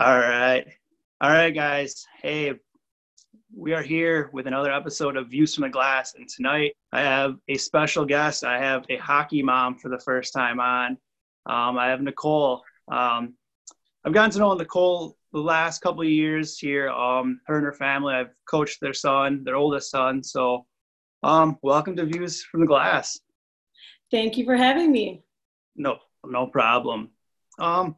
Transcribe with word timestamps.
All 0.00 0.18
right. 0.18 0.66
All 1.20 1.28
right, 1.28 1.54
guys. 1.54 2.06
Hey, 2.22 2.54
we 3.54 3.74
are 3.74 3.82
here 3.82 4.30
with 4.32 4.46
another 4.46 4.72
episode 4.72 5.14
of 5.14 5.28
Views 5.28 5.54
from 5.54 5.64
the 5.64 5.68
Glass. 5.68 6.14
And 6.14 6.26
tonight 6.26 6.72
I 6.90 7.02
have 7.02 7.36
a 7.48 7.58
special 7.58 8.06
guest. 8.06 8.42
I 8.42 8.58
have 8.58 8.86
a 8.88 8.96
hockey 8.96 9.42
mom 9.42 9.76
for 9.76 9.90
the 9.90 9.98
first 9.98 10.32
time 10.32 10.58
on. 10.58 10.92
Um, 11.44 11.76
I 11.76 11.88
have 11.88 12.00
Nicole. 12.00 12.62
Um, 12.90 13.34
I've 14.02 14.14
gotten 14.14 14.30
to 14.30 14.38
know 14.38 14.54
Nicole 14.54 15.18
the 15.34 15.40
last 15.40 15.82
couple 15.82 16.00
of 16.00 16.08
years 16.08 16.58
here. 16.58 16.88
Um, 16.88 17.38
her 17.46 17.56
and 17.56 17.66
her 17.66 17.74
family, 17.74 18.14
I've 18.14 18.32
coached 18.48 18.80
their 18.80 18.94
son, 18.94 19.44
their 19.44 19.56
oldest 19.56 19.90
son. 19.90 20.22
So, 20.22 20.64
um, 21.22 21.58
welcome 21.60 21.94
to 21.96 22.06
Views 22.06 22.42
from 22.42 22.62
the 22.62 22.66
Glass. 22.66 23.20
Thank 24.10 24.38
you 24.38 24.46
for 24.46 24.56
having 24.56 24.92
me. 24.92 25.24
No, 25.76 25.98
no 26.24 26.46
problem. 26.46 27.10
Um, 27.58 27.96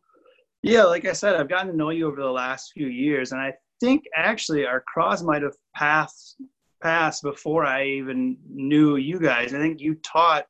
yeah, 0.63 0.85
like 0.85 1.05
I 1.05 1.13
said, 1.13 1.37
I've 1.37 1.49
gotten 1.49 1.73
to 1.73 1.77
know 1.77 1.91
you 1.91 2.07
over 2.07 2.21
the 2.21 2.31
last 2.31 2.73
few 2.73 2.87
years, 2.87 3.33
and 3.33 3.41
I 3.41 3.53
think 3.81 4.05
actually 4.17 4.65
our 4.65 4.81
cross 4.81 5.23
might 5.23 5.43
have 5.43 5.57
passed 5.75 6.37
passed 6.83 7.23
before 7.23 7.65
I 7.65 7.85
even 7.85 8.37
knew 8.49 8.97
you 8.97 9.21
guys. 9.21 9.55
I 9.55 9.59
think 9.59 9.81
you 9.81 9.95
taught 9.97 10.47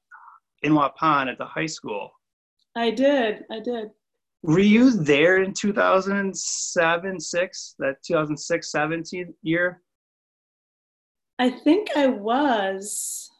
in 0.63 0.73
Waupun 0.73 1.31
at 1.31 1.39
the 1.39 1.45
high 1.45 1.67
school. 1.67 2.11
I 2.75 2.91
did. 2.91 3.45
I 3.51 3.61
did. 3.61 3.91
Were 4.43 4.59
you 4.59 4.91
there 4.91 5.43
in 5.43 5.53
2007, 5.53 7.21
6, 7.21 7.75
that 7.79 8.03
2006, 8.03 8.73
17 8.73 9.35
year? 9.43 9.83
I 11.39 11.51
think 11.51 11.89
I 11.97 12.07
was. 12.07 13.31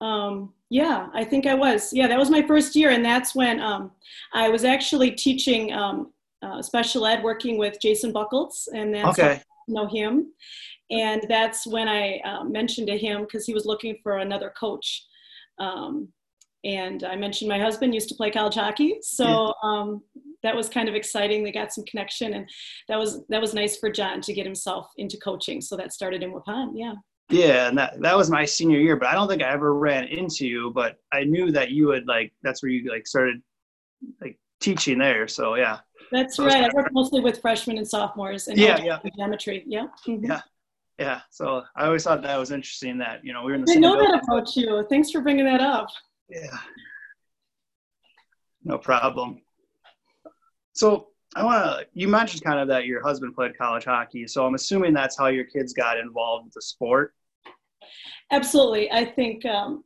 Um, 0.00 0.52
yeah, 0.70 1.08
I 1.14 1.24
think 1.24 1.46
I 1.46 1.54
was. 1.54 1.92
Yeah, 1.92 2.08
that 2.08 2.18
was 2.18 2.30
my 2.30 2.42
first 2.46 2.74
year, 2.74 2.90
and 2.90 3.04
that's 3.04 3.34
when 3.34 3.60
um, 3.60 3.92
I 4.34 4.48
was 4.48 4.64
actually 4.64 5.12
teaching 5.12 5.72
um, 5.72 6.12
uh, 6.42 6.62
special 6.62 7.06
ed, 7.06 7.22
working 7.22 7.58
with 7.58 7.80
Jason 7.80 8.12
Buckles, 8.12 8.68
and 8.74 8.94
that's 8.94 9.18
okay. 9.18 9.42
know 9.68 9.86
him. 9.86 10.32
And 10.90 11.24
that's 11.28 11.66
when 11.66 11.88
I 11.88 12.20
uh, 12.24 12.44
mentioned 12.44 12.88
to 12.88 12.98
him 12.98 13.22
because 13.22 13.46
he 13.46 13.54
was 13.54 13.64
looking 13.64 13.96
for 14.02 14.18
another 14.18 14.52
coach. 14.58 15.06
Um, 15.58 16.08
and 16.64 17.04
I 17.04 17.16
mentioned 17.16 17.48
my 17.48 17.58
husband 17.58 17.94
used 17.94 18.08
to 18.10 18.14
play 18.14 18.30
college 18.30 18.54
hockey, 18.54 18.98
so 19.00 19.54
um, 19.62 20.02
that 20.42 20.54
was 20.54 20.68
kind 20.68 20.88
of 20.88 20.94
exciting. 20.94 21.42
They 21.42 21.52
got 21.52 21.72
some 21.72 21.84
connection, 21.84 22.34
and 22.34 22.48
that 22.88 22.98
was 22.98 23.24
that 23.28 23.40
was 23.40 23.54
nice 23.54 23.78
for 23.78 23.90
John 23.90 24.20
to 24.22 24.34
get 24.34 24.44
himself 24.44 24.90
into 24.98 25.16
coaching. 25.18 25.60
So 25.62 25.76
that 25.76 25.92
started 25.92 26.22
in 26.22 26.32
Waupun. 26.32 26.72
Yeah. 26.74 26.94
Yeah, 27.30 27.68
and 27.68 27.78
that 27.78 28.00
that 28.02 28.16
was 28.16 28.28
my 28.28 28.44
senior 28.44 28.78
year, 28.78 28.96
but 28.96 29.08
I 29.08 29.14
don't 29.14 29.28
think 29.28 29.42
I 29.42 29.52
ever 29.52 29.74
ran 29.74 30.04
into 30.04 30.46
you. 30.46 30.72
But 30.74 30.96
I 31.12 31.24
knew 31.24 31.52
that 31.52 31.70
you 31.70 31.86
would 31.86 32.06
like 32.06 32.32
that's 32.42 32.62
where 32.62 32.70
you 32.70 32.90
like 32.90 33.06
started 33.06 33.40
like 34.20 34.38
teaching 34.60 34.98
there. 34.98 35.28
So 35.28 35.54
yeah. 35.54 35.78
That's 36.12 36.38
right. 36.38 36.64
I 36.64 36.70
work 36.74 36.92
mostly 36.92 37.20
with 37.20 37.40
freshmen 37.40 37.78
and 37.78 37.86
sophomores 37.86 38.48
in 38.48 38.58
yeah, 38.58 38.82
yeah. 38.82 38.98
geometry. 39.16 39.64
Yeah. 39.66 39.86
Mm-hmm. 40.06 40.24
Yeah. 40.24 40.40
Yeah. 40.98 41.20
So 41.30 41.62
I 41.76 41.86
always 41.86 42.04
thought 42.04 42.22
that 42.22 42.38
was 42.38 42.50
interesting 42.50 42.98
that, 42.98 43.24
you 43.24 43.32
know, 43.32 43.42
we 43.42 43.52
were 43.52 43.54
in 43.54 43.64
the 43.64 43.72
I 43.72 43.76
know 43.76 43.94
building. 43.94 44.12
that 44.12 44.22
about 44.24 44.54
you. 44.56 44.84
Thanks 44.90 45.10
for 45.10 45.20
bringing 45.20 45.46
that 45.46 45.60
up. 45.60 45.88
Yeah. 46.28 46.58
No 48.64 48.76
problem. 48.76 49.40
So 50.74 51.08
I 51.36 51.44
want 51.44 51.64
to, 51.64 51.86
you 51.94 52.08
mentioned 52.08 52.42
kind 52.42 52.58
of 52.58 52.68
that 52.68 52.86
your 52.86 53.02
husband 53.02 53.34
played 53.34 53.56
college 53.56 53.84
hockey. 53.84 54.26
So 54.26 54.44
I'm 54.44 54.54
assuming 54.54 54.92
that's 54.92 55.16
how 55.16 55.28
your 55.28 55.44
kids 55.44 55.72
got 55.72 55.96
involved 55.96 56.46
with 56.46 56.54
the 56.54 56.62
sport. 56.62 57.14
Absolutely. 58.30 58.90
I 58.92 59.04
think 59.04 59.46
um, 59.46 59.84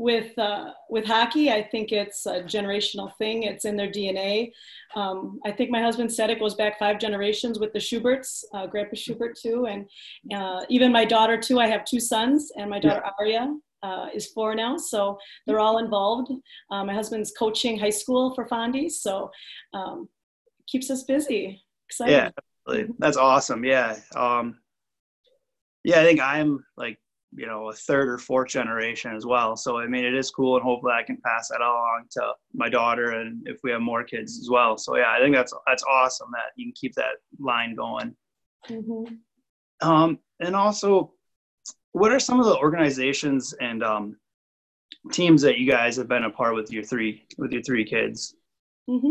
with 0.00 0.36
uh, 0.38 0.72
with 0.88 1.04
hockey, 1.04 1.52
I 1.52 1.62
think 1.62 1.92
it's 1.92 2.24
a 2.24 2.42
generational 2.42 3.14
thing. 3.16 3.42
It's 3.42 3.66
in 3.66 3.76
their 3.76 3.90
DNA. 3.90 4.50
Um, 4.96 5.38
I 5.44 5.52
think 5.52 5.70
my 5.70 5.82
husband 5.82 6.10
said 6.10 6.30
it 6.30 6.40
goes 6.40 6.54
back 6.54 6.78
five 6.78 6.98
generations 6.98 7.58
with 7.58 7.74
the 7.74 7.78
Schuberts, 7.78 8.42
uh, 8.54 8.66
Grandpa 8.66 8.96
Schubert 8.96 9.36
too, 9.36 9.66
and 9.66 9.86
uh, 10.34 10.64
even 10.70 10.90
my 10.90 11.04
daughter 11.04 11.38
too. 11.38 11.60
I 11.60 11.66
have 11.66 11.84
two 11.84 12.00
sons, 12.00 12.50
and 12.56 12.70
my 12.70 12.80
daughter. 12.80 13.02
Aria 13.18 13.54
uh, 13.82 14.06
is 14.14 14.28
four 14.28 14.54
now, 14.54 14.78
so 14.78 15.18
they're 15.46 15.60
all 15.60 15.78
involved. 15.78 16.32
Uh, 16.70 16.82
my 16.82 16.94
husband's 16.94 17.32
coaching 17.38 17.78
high 17.78 17.90
school 17.90 18.34
for 18.34 18.48
Fondy, 18.48 18.90
so 18.90 19.30
um, 19.74 20.08
keeps 20.66 20.90
us 20.90 21.02
busy. 21.02 21.62
Exciting. 21.90 22.32
Yeah, 22.66 22.84
that's 22.98 23.18
awesome. 23.18 23.64
Yeah, 23.64 23.98
um, 24.16 24.60
yeah. 25.84 26.00
I 26.00 26.04
think 26.04 26.20
I'm 26.20 26.64
like 26.78 26.98
you 27.32 27.46
know 27.46 27.68
a 27.68 27.72
third 27.72 28.08
or 28.08 28.18
fourth 28.18 28.48
generation 28.48 29.14
as 29.14 29.26
well. 29.26 29.56
So 29.56 29.78
i 29.78 29.86
mean 29.86 30.04
it 30.04 30.14
is 30.14 30.30
cool 30.30 30.56
and 30.56 30.64
hopefully 30.64 30.92
i 30.92 31.02
can 31.02 31.18
pass 31.24 31.48
that 31.48 31.60
along 31.60 32.04
to 32.12 32.32
my 32.54 32.68
daughter 32.68 33.12
and 33.12 33.46
if 33.46 33.58
we 33.62 33.70
have 33.70 33.80
more 33.80 34.04
kids 34.04 34.38
as 34.38 34.48
well. 34.50 34.76
So 34.76 34.96
yeah 34.96 35.10
i 35.10 35.20
think 35.20 35.34
that's 35.34 35.52
that's 35.66 35.84
awesome 35.84 36.28
that 36.32 36.52
you 36.56 36.66
can 36.66 36.74
keep 36.74 36.94
that 36.94 37.16
line 37.38 37.74
going. 37.74 38.14
Mm-hmm. 38.68 39.88
um, 39.88 40.18
and 40.40 40.54
also 40.54 41.14
what 41.92 42.12
are 42.12 42.20
some 42.20 42.38
of 42.38 42.44
the 42.44 42.58
organizations 42.58 43.54
and 43.54 43.82
um, 43.82 44.16
teams 45.12 45.40
that 45.42 45.58
you 45.58 45.70
guys 45.70 45.96
have 45.96 46.08
been 46.08 46.24
a 46.24 46.30
part 46.30 46.54
with 46.54 46.70
your 46.70 46.84
three 46.84 47.26
with 47.38 47.52
your 47.52 47.62
three 47.62 47.84
kids 47.84 48.34
mm-hmm. 48.90 49.10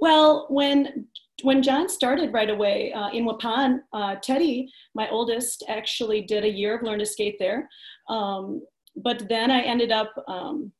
well 0.00 0.46
when 0.48 1.06
when 1.42 1.62
John 1.62 1.88
started 1.88 2.32
right 2.32 2.48
away 2.48 2.92
uh, 2.92 3.10
in 3.10 3.26
Waupun, 3.26 3.80
uh, 3.92 4.16
Teddy, 4.22 4.72
my 4.94 5.08
oldest, 5.10 5.64
actually 5.68 6.22
did 6.22 6.44
a 6.44 6.50
year 6.50 6.76
of 6.76 6.82
Learn 6.82 6.98
to 6.98 7.06
Skate 7.06 7.36
there. 7.38 7.68
Um, 8.08 8.62
but 8.96 9.28
then 9.28 9.50
I 9.50 9.60
ended 9.60 9.92
up 9.92 10.12
um, 10.28 10.72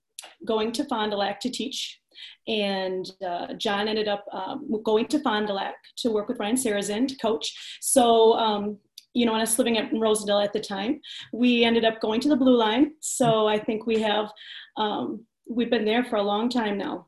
going 0.47 0.73
to 0.73 0.85
Fond 0.85 1.11
du 1.11 1.17
Lac 1.17 1.41
to 1.41 1.51
teach. 1.51 2.01
And 2.49 3.05
uh, 3.27 3.55
John 3.55 3.89
ended 3.89 4.09
up 4.09 4.25
um, 4.33 4.71
going 4.83 5.07
to 5.09 5.19
Fond 5.21 5.49
du 5.49 5.53
Lac 5.53 5.75
to 5.99 6.11
work 6.11 6.29
with 6.29 6.39
Ryan 6.39 6.57
Sarazin 6.57 7.07
to 7.09 7.17
coach. 7.17 7.79
So, 7.83 8.33
um, 8.35 8.79
you 9.13 9.27
know, 9.27 9.33
when 9.33 9.41
I 9.41 9.45
was 9.45 9.59
living 9.59 9.77
at 9.77 9.91
Rosendale 9.93 10.45
at 10.45 10.53
the 10.53 10.61
time, 10.61 11.01
we 11.33 11.65
ended 11.65 11.85
up 11.85 12.01
going 12.01 12.21
to 12.23 12.29
the 12.29 12.37
Blue 12.37 12.57
Line. 12.57 12.93
So 13.01 13.47
I 13.47 13.59
think 13.59 13.87
we 13.87 14.01
have, 14.01 14.31
um, 14.77 15.27
we've 15.49 15.71
been 15.71 15.85
there 15.85 16.05
for 16.05 16.17
a 16.17 16.23
long 16.23 16.49
time 16.49 16.79
now. 16.79 17.07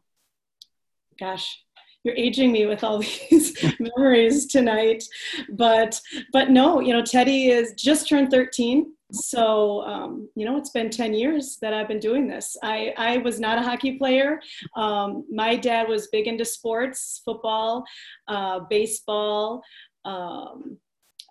Gosh, 1.18 1.62
you're 2.04 2.16
aging 2.16 2.52
me 2.52 2.66
with 2.66 2.84
all 2.84 2.98
these 3.30 3.56
memories 3.78 4.46
tonight 4.46 5.04
but 5.50 6.00
but 6.32 6.50
no 6.50 6.80
you 6.80 6.92
know 6.92 7.02
teddy 7.02 7.48
is 7.48 7.74
just 7.74 8.08
turned 8.08 8.30
13 8.30 8.92
so 9.10 9.82
um, 9.82 10.28
you 10.34 10.44
know 10.44 10.56
it's 10.56 10.70
been 10.70 10.90
10 10.90 11.14
years 11.14 11.58
that 11.60 11.74
i've 11.74 11.88
been 11.88 11.98
doing 11.98 12.28
this 12.28 12.56
i, 12.62 12.94
I 12.96 13.18
was 13.18 13.40
not 13.40 13.58
a 13.58 13.62
hockey 13.62 13.98
player 13.98 14.40
um, 14.76 15.24
my 15.30 15.56
dad 15.56 15.88
was 15.88 16.08
big 16.08 16.26
into 16.26 16.44
sports 16.44 17.20
football 17.24 17.84
uh, 18.28 18.60
baseball 18.70 19.62
um, 20.04 20.78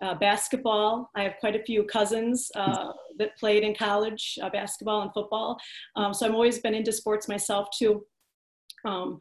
uh, 0.00 0.14
basketball. 0.14 1.10
I 1.16 1.24
have 1.24 1.34
quite 1.40 1.56
a 1.56 1.62
few 1.64 1.82
cousins 1.82 2.52
uh, 2.54 2.92
that 3.18 3.36
played 3.36 3.64
in 3.64 3.74
college 3.74 4.38
uh, 4.40 4.48
basketball 4.48 5.02
and 5.02 5.12
football. 5.12 5.58
Um, 5.96 6.14
so 6.14 6.24
I've 6.24 6.34
always 6.34 6.60
been 6.60 6.74
into 6.74 6.92
sports 6.92 7.26
myself 7.26 7.66
too. 7.76 8.06
Um, 8.84 9.18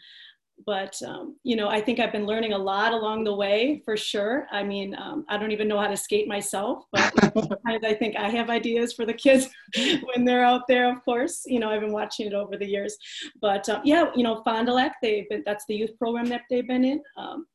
but 0.66 1.00
um, 1.04 1.36
you 1.44 1.56
know 1.56 1.70
i 1.70 1.80
think 1.80 2.00
i've 2.00 2.12
been 2.12 2.26
learning 2.26 2.54
a 2.54 2.58
lot 2.58 2.94
along 2.94 3.24
the 3.24 3.34
way 3.34 3.82
for 3.86 3.96
sure. 3.96 4.48
I 4.52 4.64
mean 4.64 4.96
um, 4.96 5.26
i 5.30 5.38
don't 5.38 5.52
even 5.52 5.68
know 5.68 5.80
how 5.80 5.88
to 5.88 5.98
skate 5.98 6.28
myself 6.28 6.84
but 6.92 7.14
sometimes 7.34 7.84
i 7.84 7.94
think 7.94 8.16
i 8.16 8.30
have 8.30 8.50
ideas 8.50 8.94
for 8.94 9.06
the 9.06 9.14
kids 9.14 9.50
when 10.04 10.26
they're 10.26 10.44
out 10.44 10.68
there 10.68 10.92
of 10.92 11.04
course. 11.06 11.44
You 11.46 11.60
know 11.60 11.70
i've 11.70 11.82
been 11.82 11.92
watching 11.92 12.28
it 12.28 12.34
over 12.34 12.58
the 12.58 12.68
years. 12.68 12.98
But 13.42 13.68
um, 13.70 13.82
yeah 13.84 14.12
you 14.16 14.24
know 14.24 14.42
fond 14.44 14.68
du 14.68 14.74
lac 14.74 14.96
they've 15.02 15.30
been 15.30 15.44
that's 15.46 15.66
the 15.68 15.76
youth 15.76 15.98
program 15.98 16.28
that 16.30 16.42
they've 16.50 16.68
been 16.68 16.84
in. 16.84 17.02
Um, 17.18 17.48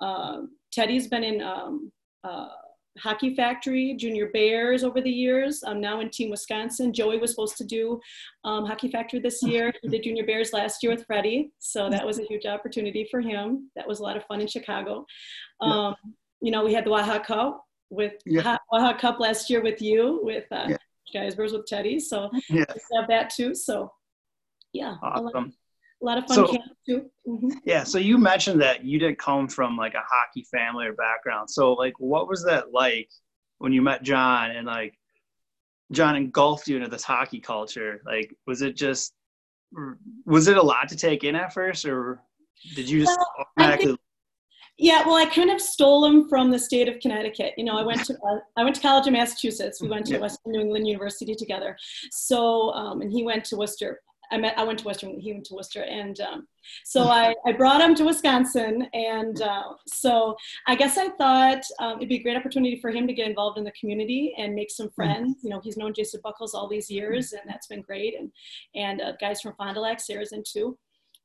uh, 0.00 0.38
teddy's 0.72 1.08
been 1.08 1.24
in 1.24 1.42
um, 1.42 1.92
uh, 2.24 2.48
Hockey 2.98 3.34
Factory, 3.34 3.94
Junior 3.94 4.30
Bears 4.30 4.84
over 4.84 5.00
the 5.00 5.10
years. 5.10 5.62
I'm 5.66 5.80
now 5.80 6.00
in 6.00 6.10
Team 6.10 6.30
Wisconsin. 6.30 6.92
Joey 6.92 7.18
was 7.18 7.30
supposed 7.30 7.56
to 7.58 7.64
do 7.64 8.00
um, 8.44 8.66
Hockey 8.66 8.88
Factory 8.88 9.20
this 9.20 9.42
year. 9.42 9.72
He 9.82 9.88
did 9.88 10.02
Junior 10.02 10.24
Bears 10.24 10.52
last 10.52 10.82
year 10.82 10.92
with 10.92 11.04
Freddie, 11.06 11.52
so 11.58 11.88
that 11.90 12.04
was 12.04 12.18
a 12.18 12.24
huge 12.24 12.46
opportunity 12.46 13.06
for 13.10 13.20
him. 13.20 13.70
That 13.76 13.86
was 13.86 14.00
a 14.00 14.02
lot 14.02 14.16
of 14.16 14.24
fun 14.24 14.40
in 14.40 14.46
Chicago. 14.46 15.06
Um, 15.60 15.70
yeah. 15.72 15.92
You 16.40 16.50
know, 16.50 16.64
we 16.64 16.74
had 16.74 16.84
the 16.84 16.90
Waha 16.90 17.20
Cup 17.20 17.64
with 17.90 18.14
yeah. 18.24 18.56
Waha 18.72 18.98
Cup 18.98 19.20
last 19.20 19.48
year 19.50 19.62
with 19.62 19.80
you, 19.80 20.20
with 20.22 20.44
uh, 20.50 20.66
yeah. 20.68 20.76
Geisber's 21.14 21.52
with 21.52 21.66
Teddy. 21.66 22.00
So 22.00 22.30
yeah. 22.48 22.64
we 22.68 22.96
have 22.98 23.08
that 23.08 23.30
too. 23.30 23.54
So 23.54 23.92
yeah, 24.72 24.96
awesome 25.02 25.52
a 26.02 26.04
lot 26.04 26.18
of 26.18 26.26
fun 26.26 26.34
so, 26.34 26.46
camps 26.48 26.68
too. 26.86 27.10
Mm-hmm. 27.26 27.50
Yeah. 27.64 27.84
So 27.84 27.98
you 27.98 28.18
mentioned 28.18 28.60
that 28.60 28.84
you 28.84 28.98
didn't 28.98 29.18
come 29.18 29.48
from 29.48 29.76
like 29.76 29.94
a 29.94 30.02
hockey 30.06 30.46
family 30.50 30.86
or 30.86 30.92
background. 30.92 31.50
So 31.50 31.72
like, 31.72 31.94
what 31.98 32.28
was 32.28 32.44
that 32.44 32.72
like 32.72 33.08
when 33.58 33.72
you 33.72 33.82
met 33.82 34.02
John 34.02 34.50
and 34.50 34.66
like 34.66 34.94
John 35.92 36.16
engulfed 36.16 36.68
you 36.68 36.76
into 36.76 36.88
this 36.88 37.04
hockey 37.04 37.40
culture? 37.40 38.02
Like, 38.04 38.34
was 38.46 38.62
it 38.62 38.76
just, 38.76 39.14
was 40.26 40.48
it 40.48 40.56
a 40.56 40.62
lot 40.62 40.88
to 40.90 40.96
take 40.96 41.24
in 41.24 41.34
at 41.34 41.52
first 41.52 41.84
or 41.84 42.20
did 42.74 42.88
you 42.88 43.00
just 43.00 43.18
well, 43.18 43.46
automatically? 43.58 43.96
yeah, 44.78 45.06
well, 45.06 45.16
I 45.16 45.26
kind 45.26 45.50
of 45.50 45.60
stole 45.60 46.04
him 46.04 46.28
from 46.28 46.50
the 46.50 46.58
state 46.58 46.88
of 46.88 47.00
Connecticut. 47.00 47.54
You 47.56 47.64
know, 47.64 47.78
I 47.78 47.82
went 47.82 48.04
to 48.04 48.14
uh, 48.14 48.38
I 48.56 48.64
went 48.64 48.76
to 48.76 48.82
college 48.82 49.06
in 49.06 49.14
Massachusetts. 49.14 49.80
We 49.80 49.88
went 49.88 50.06
to 50.06 50.14
yeah. 50.14 50.20
Western 50.20 50.52
New 50.52 50.60
England 50.60 50.86
University 50.86 51.34
together. 51.34 51.76
So, 52.10 52.72
um, 52.72 53.00
and 53.00 53.10
he 53.10 53.22
went 53.22 53.44
to 53.46 53.56
Worcester 53.56 54.00
I 54.30 54.38
met 54.38 54.58
I 54.58 54.64
went 54.64 54.78
to 54.80 54.84
Western, 54.84 55.18
he 55.20 55.32
went 55.32 55.44
to 55.46 55.54
Worcester, 55.54 55.82
and 55.82 56.18
um, 56.20 56.48
so 56.84 57.04
I, 57.04 57.34
I 57.46 57.52
brought 57.52 57.80
him 57.80 57.94
to 57.96 58.04
Wisconsin, 58.04 58.88
and 58.92 59.40
uh, 59.42 59.74
so 59.86 60.36
I 60.66 60.74
guess 60.74 60.98
I 60.98 61.10
thought 61.10 61.62
um, 61.78 61.98
it'd 61.98 62.08
be 62.08 62.16
a 62.16 62.22
great 62.22 62.36
opportunity 62.36 62.80
for 62.80 62.90
him 62.90 63.06
to 63.06 63.12
get 63.12 63.28
involved 63.28 63.58
in 63.58 63.64
the 63.64 63.72
community 63.72 64.34
and 64.38 64.54
make 64.54 64.70
some 64.70 64.86
mm-hmm. 64.86 64.94
friends. 64.94 65.36
You 65.42 65.50
know, 65.50 65.60
he's 65.62 65.76
known 65.76 65.94
Jason 65.94 66.20
Buckles 66.22 66.54
all 66.54 66.68
these 66.68 66.90
years, 66.90 67.32
and 67.32 67.42
that's 67.46 67.66
been 67.66 67.82
great, 67.82 68.14
and 68.18 68.30
and 68.74 69.00
uh, 69.00 69.12
guys 69.20 69.40
from 69.40 69.54
Fond 69.54 69.74
du 69.74 69.80
Lac, 69.80 69.98
Sarazin 69.98 70.44
too. 70.44 70.78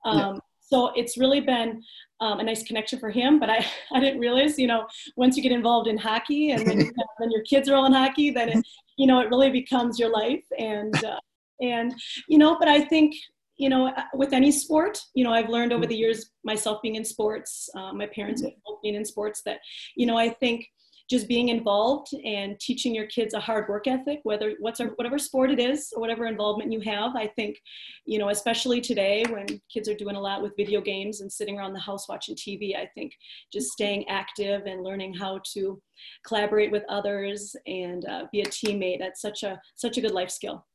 Um, 0.06 0.18
yeah. 0.18 0.40
So 0.72 0.94
it's 0.96 1.18
really 1.18 1.42
been 1.42 1.84
um, 2.22 2.40
a 2.40 2.44
nice 2.44 2.64
connection 2.64 2.98
for 2.98 3.10
him. 3.10 3.40
But 3.40 3.50
I, 3.50 3.66
I 3.92 4.00
didn't 4.00 4.20
realize, 4.20 4.58
you 4.58 4.68
know, 4.68 4.88
once 5.18 5.36
you 5.36 5.44
get 5.44 5.52
involved 5.52 5.88
in 5.88 5.98
hockey 5.98 6.52
and 6.52 6.66
then, 6.66 6.80
you 6.80 6.92
then 7.20 7.32
your 7.32 7.44
kids 7.44 7.68
are 7.70 7.76
all 7.76 7.86
in 7.86 7.94
hockey, 7.94 8.32
then 8.32 8.50
it, 8.50 8.66
you 8.98 9.06
know, 9.06 9.20
it 9.20 9.30
really 9.30 9.50
becomes 9.50 10.00
your 10.00 10.10
life. 10.10 10.46
And 10.58 10.96
uh, 11.04 11.20
and 11.62 11.94
you 12.28 12.38
know 12.38 12.58
but 12.60 12.68
i 12.68 12.82
think 12.82 13.16
you 13.58 13.70
know 13.70 13.88
uh, 13.88 14.04
with 14.14 14.34
any 14.34 14.52
sport 14.52 15.00
you 15.14 15.24
know 15.24 15.32
i've 15.32 15.50
learned 15.50 15.72
over 15.72 15.86
the 15.86 15.96
years 15.96 16.32
myself 16.44 16.82
being 16.82 16.96
in 16.96 17.06
sports 17.06 17.70
uh, 17.78 17.94
my 17.94 18.08
parents 18.08 18.44
being 18.84 18.96
in 18.96 19.06
sports 19.06 19.42
that 19.46 19.60
you 19.96 20.06
know 20.06 20.18
i 20.18 20.30
think 20.30 20.68
just 21.12 21.28
being 21.28 21.50
involved 21.50 22.08
and 22.24 22.58
teaching 22.62 22.96
your 22.96 23.06
kids 23.08 23.34
a 23.34 23.40
hard 23.40 23.68
work 23.68 23.86
ethic 23.86 24.22
whether 24.24 24.54
what's 24.60 24.80
our, 24.80 24.88
whatever 24.96 25.20
sport 25.20 25.52
it 25.52 25.60
is 25.60 25.92
or 25.94 26.00
whatever 26.00 26.26
involvement 26.26 26.72
you 26.72 26.80
have 26.80 27.16
i 27.16 27.28
think 27.28 27.58
you 28.06 28.18
know 28.18 28.30
especially 28.30 28.80
today 28.80 29.26
when 29.30 29.46
kids 29.72 29.90
are 29.90 29.96
doing 29.96 30.16
a 30.16 30.20
lot 30.20 30.42
with 30.42 30.54
video 30.58 30.80
games 30.80 31.20
and 31.20 31.32
sitting 31.32 31.60
around 31.60 31.74
the 31.74 31.80
house 31.80 32.08
watching 32.08 32.36
tv 32.36 32.76
i 32.78 32.88
think 32.96 33.12
just 33.52 33.72
staying 33.72 34.08
active 34.08 34.62
and 34.66 34.84
learning 34.84 35.14
how 35.14 35.40
to 35.54 35.80
collaborate 36.26 36.72
with 36.72 36.84
others 36.88 37.56
and 37.68 38.06
uh, 38.06 38.24
be 38.32 38.42
a 38.42 38.46
teammate 38.46 39.00
that's 39.00 39.22
such 39.22 39.44
a 39.44 39.60
such 39.76 39.98
a 39.98 40.02
good 40.02 40.12
life 40.12 40.32
skill 40.32 40.66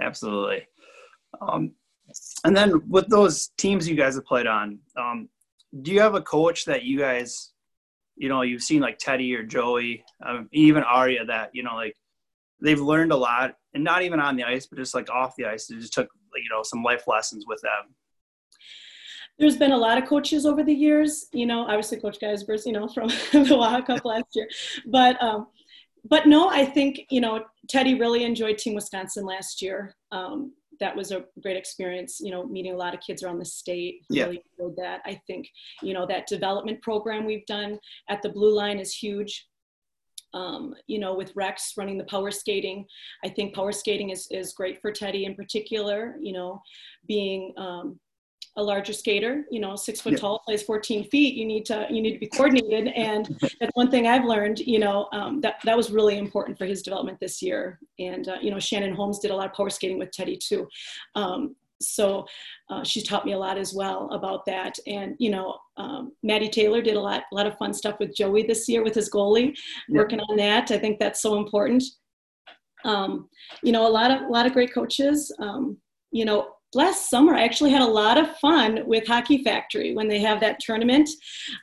absolutely. 0.00 0.66
Um, 1.40 1.72
and 2.44 2.56
then 2.56 2.88
with 2.88 3.08
those 3.08 3.48
teams 3.58 3.88
you 3.88 3.96
guys 3.96 4.14
have 4.14 4.26
played 4.26 4.46
on, 4.46 4.78
um, 4.96 5.28
do 5.82 5.92
you 5.92 6.00
have 6.00 6.14
a 6.14 6.22
coach 6.22 6.64
that 6.66 6.84
you 6.84 6.98
guys, 6.98 7.52
you 8.16 8.28
know, 8.28 8.42
you've 8.42 8.62
seen 8.62 8.80
like 8.80 8.98
Teddy 8.98 9.34
or 9.34 9.42
Joey, 9.42 10.04
um, 10.24 10.48
even 10.52 10.82
Aria 10.84 11.24
that 11.24 11.50
you 11.52 11.62
know, 11.62 11.74
like 11.74 11.96
they've 12.60 12.80
learned 12.80 13.12
a 13.12 13.16
lot, 13.16 13.56
and 13.74 13.82
not 13.82 14.02
even 14.02 14.20
on 14.20 14.36
the 14.36 14.44
ice, 14.44 14.66
but 14.66 14.78
just 14.78 14.94
like 14.94 15.10
off 15.10 15.34
the 15.36 15.46
ice, 15.46 15.66
they 15.66 15.76
just 15.76 15.92
took 15.92 16.08
you 16.34 16.48
know 16.50 16.62
some 16.62 16.82
life 16.82 17.04
lessons 17.08 17.44
with 17.46 17.60
them. 17.62 17.94
There's 19.38 19.56
been 19.56 19.72
a 19.72 19.76
lot 19.76 19.98
of 19.98 20.08
coaches 20.08 20.46
over 20.46 20.62
the 20.62 20.72
years, 20.72 21.26
you 21.32 21.44
know, 21.44 21.62
obviously 21.62 21.98
Coach 21.98 22.20
Geisbers, 22.20 22.66
you 22.66 22.72
know, 22.72 22.86
from 22.86 23.08
the 23.32 23.56
Wild 23.56 23.86
Cup 23.86 24.04
last 24.04 24.26
year, 24.32 24.48
but 24.86 25.20
um, 25.20 25.48
but 26.04 26.26
no, 26.26 26.48
I 26.48 26.64
think 26.64 27.00
you 27.10 27.20
know 27.20 27.44
Teddy 27.68 27.98
really 27.98 28.24
enjoyed 28.24 28.58
Team 28.58 28.74
Wisconsin 28.74 29.24
last 29.24 29.62
year. 29.62 29.94
Um, 30.12 30.52
that 30.80 30.96
was 30.96 31.12
a 31.12 31.24
great 31.42 31.56
experience. 31.56 32.18
You 32.20 32.30
know, 32.30 32.46
meeting 32.46 32.74
a 32.74 32.76
lot 32.76 32.94
of 32.94 33.00
kids 33.00 33.22
around 33.22 33.38
the 33.38 33.44
state. 33.44 34.02
Yeah. 34.10 34.24
Really 34.24 34.42
enjoyed 34.58 34.76
that. 34.76 35.00
I 35.04 35.20
think 35.26 35.48
you 35.82 35.94
know 35.94 36.06
that 36.06 36.26
development 36.26 36.82
program 36.82 37.24
we've 37.24 37.46
done 37.46 37.78
at 38.08 38.22
the 38.22 38.28
Blue 38.28 38.54
Line 38.54 38.78
is 38.78 38.94
huge. 38.94 39.46
Um, 40.34 40.74
you 40.88 40.98
know, 40.98 41.14
with 41.14 41.32
Rex 41.36 41.74
running 41.76 41.96
the 41.96 42.04
power 42.04 42.32
skating, 42.32 42.84
I 43.24 43.28
think 43.28 43.54
power 43.54 43.72
skating 43.72 44.10
is 44.10 44.26
is 44.30 44.52
great 44.52 44.80
for 44.80 44.92
Teddy 44.92 45.24
in 45.24 45.34
particular. 45.34 46.16
You 46.20 46.32
know, 46.32 46.62
being 47.06 47.52
um, 47.56 47.98
a 48.56 48.62
larger 48.62 48.92
skater, 48.92 49.44
you 49.50 49.60
know, 49.60 49.74
six 49.74 50.00
foot 50.00 50.12
yeah. 50.12 50.18
tall, 50.18 50.38
plays 50.40 50.62
14 50.62 51.04
feet, 51.10 51.34
you 51.34 51.44
need 51.44 51.64
to 51.66 51.86
you 51.90 52.00
need 52.00 52.12
to 52.12 52.18
be 52.18 52.28
coordinated. 52.28 52.88
And 52.94 53.26
that's 53.60 53.74
one 53.74 53.90
thing 53.90 54.06
I've 54.06 54.24
learned, 54.24 54.60
you 54.60 54.78
know, 54.78 55.08
um, 55.12 55.40
that 55.40 55.56
that 55.64 55.76
was 55.76 55.90
really 55.90 56.18
important 56.18 56.56
for 56.56 56.64
his 56.64 56.82
development 56.82 57.18
this 57.20 57.42
year. 57.42 57.80
And 57.98 58.28
uh, 58.28 58.36
you 58.40 58.50
know, 58.50 58.60
Shannon 58.60 58.94
Holmes 58.94 59.18
did 59.18 59.30
a 59.30 59.36
lot 59.36 59.50
of 59.50 59.56
power 59.56 59.70
skating 59.70 59.98
with 59.98 60.12
Teddy 60.12 60.36
too. 60.36 60.68
Um, 61.16 61.56
so 61.80 62.26
uh, 62.70 62.84
she's 62.84 63.02
taught 63.02 63.26
me 63.26 63.32
a 63.32 63.38
lot 63.38 63.58
as 63.58 63.74
well 63.74 64.08
about 64.12 64.46
that. 64.46 64.78
And 64.86 65.16
you 65.18 65.30
know, 65.30 65.58
um, 65.76 66.12
Maddie 66.22 66.48
Taylor 66.48 66.80
did 66.80 66.96
a 66.96 67.00
lot 67.00 67.24
a 67.32 67.34
lot 67.34 67.46
of 67.46 67.58
fun 67.58 67.74
stuff 67.74 67.98
with 67.98 68.14
Joey 68.14 68.44
this 68.44 68.68
year 68.68 68.84
with 68.84 68.94
his 68.94 69.10
goalie, 69.10 69.56
yeah. 69.88 69.98
working 69.98 70.20
on 70.20 70.36
that. 70.36 70.70
I 70.70 70.78
think 70.78 71.00
that's 71.00 71.20
so 71.20 71.38
important. 71.38 71.82
Um, 72.84 73.28
you 73.62 73.72
know, 73.72 73.86
a 73.86 73.90
lot 73.90 74.12
of 74.12 74.22
a 74.22 74.28
lot 74.28 74.46
of 74.46 74.52
great 74.52 74.72
coaches. 74.72 75.34
Um, 75.40 75.78
you 76.12 76.24
know, 76.24 76.54
last 76.74 77.10
summer, 77.10 77.34
I 77.34 77.44
actually 77.44 77.70
had 77.70 77.82
a 77.82 77.86
lot 77.86 78.18
of 78.18 78.36
fun 78.38 78.86
with 78.86 79.06
Hockey 79.06 79.42
Factory 79.42 79.94
when 79.94 80.08
they 80.08 80.20
have 80.20 80.40
that 80.40 80.60
tournament 80.60 81.08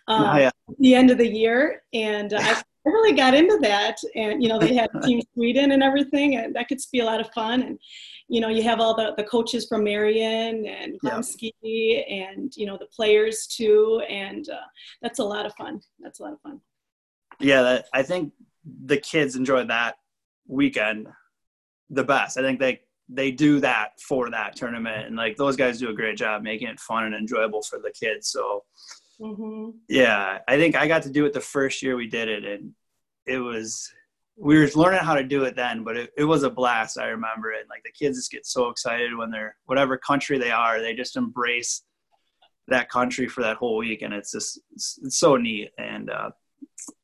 um, 0.08 0.24
oh, 0.24 0.38
yeah. 0.38 0.48
at 0.48 0.78
the 0.80 0.96
end 0.96 1.12
of 1.12 1.18
the 1.18 1.28
year. 1.28 1.84
And 1.94 2.34
uh, 2.34 2.40
I 2.40 2.62
really 2.86 3.14
got 3.14 3.34
into 3.34 3.58
that. 3.62 3.98
And, 4.16 4.42
you 4.42 4.50
know, 4.50 4.60
they 4.60 4.74
had 4.74 4.90
Team 5.04 5.22
Sweden 5.34 5.72
and 5.72 5.84
everything, 5.84 6.36
and 6.36 6.56
that 6.56 6.68
could 6.68 6.80
be 6.92 7.00
a 7.00 7.06
lot 7.06 7.20
of 7.20 7.30
fun. 7.32 7.62
And, 7.62 7.80
you 8.28 8.42
know, 8.42 8.50
you 8.50 8.64
have 8.64 8.80
all 8.80 8.96
the, 8.96 9.14
the 9.18 9.24
coaches 9.24 9.68
from 9.68 9.84
Marian 9.84 10.66
and 10.66 11.00
Glemsky 11.02 11.52
yeah. 11.62 12.30
and, 12.30 12.56
you 12.56 12.66
know, 12.66 12.78
the 12.78 12.88
players 12.88 13.48
too. 13.48 14.02
And 14.10 14.50
uh, 14.50 14.68
that's 15.02 15.20
a 15.20 15.24
lot 15.24 15.46
of 15.46 15.54
fun. 15.56 15.82
That's 16.00 16.20
a 16.20 16.24
lot 16.24 16.34
of 16.34 16.42
fun. 16.42 16.62
Yeah, 17.40 17.62
that, 17.64 17.86
I 17.94 18.04
think 18.04 18.34
the 18.86 18.98
kids 18.98 19.36
enjoyed 19.36 19.70
that 19.70 19.98
weekend 20.48 21.08
the 21.90 22.04
best. 22.04 22.38
I 22.38 22.42
think 22.42 22.60
they 22.60 22.82
they 23.14 23.30
do 23.30 23.60
that 23.60 24.00
for 24.00 24.30
that 24.30 24.56
tournament. 24.56 25.08
And 25.08 25.16
like 25.16 25.36
those 25.36 25.58
guys 25.58 25.80
do 25.80 25.90
a 25.90 25.94
great 25.94 26.18
job 26.18 26.42
making 26.42 26.70
it 26.70 26.80
fun 26.80 27.04
and 27.04 27.14
enjoyable 27.16 27.62
for 27.62 27.78
the 27.78 27.92
kids. 27.92 28.30
So 28.30 28.64
mm-hmm. 29.20 29.70
yeah 29.88 30.40
i 30.48 30.58
think 30.58 30.76
i 30.76 30.88
got 30.88 31.04
to 31.04 31.12
do 31.12 31.26
it 31.26 31.34
the 31.34 31.40
first 31.40 31.84
year 31.84 31.96
we 31.96 32.08
did 32.08 32.30
it. 32.30 32.44
And 32.46 32.74
it 33.26 33.38
was 33.38 33.92
we 34.38 34.58
were 34.58 34.68
learning 34.76 35.02
how 35.02 35.14
to 35.14 35.24
do 35.24 35.44
it 35.44 35.56
then 35.56 35.84
but 35.84 35.96
it, 35.96 36.12
it 36.18 36.24
was 36.24 36.44
a 36.44 36.50
blast 36.50 36.98
i 36.98 37.08
remember 37.08 37.52
it. 37.52 37.68
Like 37.70 37.84
the 37.84 37.92
kids 37.92 38.18
just 38.18 38.32
get 38.32 38.46
so 38.46 38.70
excited 38.70 39.16
when 39.16 39.30
they're 39.30 39.56
whatever 39.66 39.98
country 39.98 40.38
they 40.38 40.52
are 40.52 40.82
they 40.82 40.96
just 40.96 41.18
embrace 41.18 41.84
that 42.68 42.90
country 42.90 43.28
for 43.28 43.42
that 43.42 43.58
whole 43.58 43.78
week. 43.78 44.02
And 44.02 44.14
it's 44.14 44.32
just 44.32 44.60
it's, 44.74 45.00
it's 45.04 45.18
so 45.18 45.36
neat. 45.36 45.72
And 45.78 46.10
uh, 46.10 46.32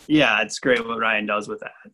yeah 0.08 0.42
it's 0.42 0.60
great 0.60 0.86
what 0.88 1.00
ryan 1.00 1.26
does 1.26 1.48
with 1.48 1.60
that 1.60 1.92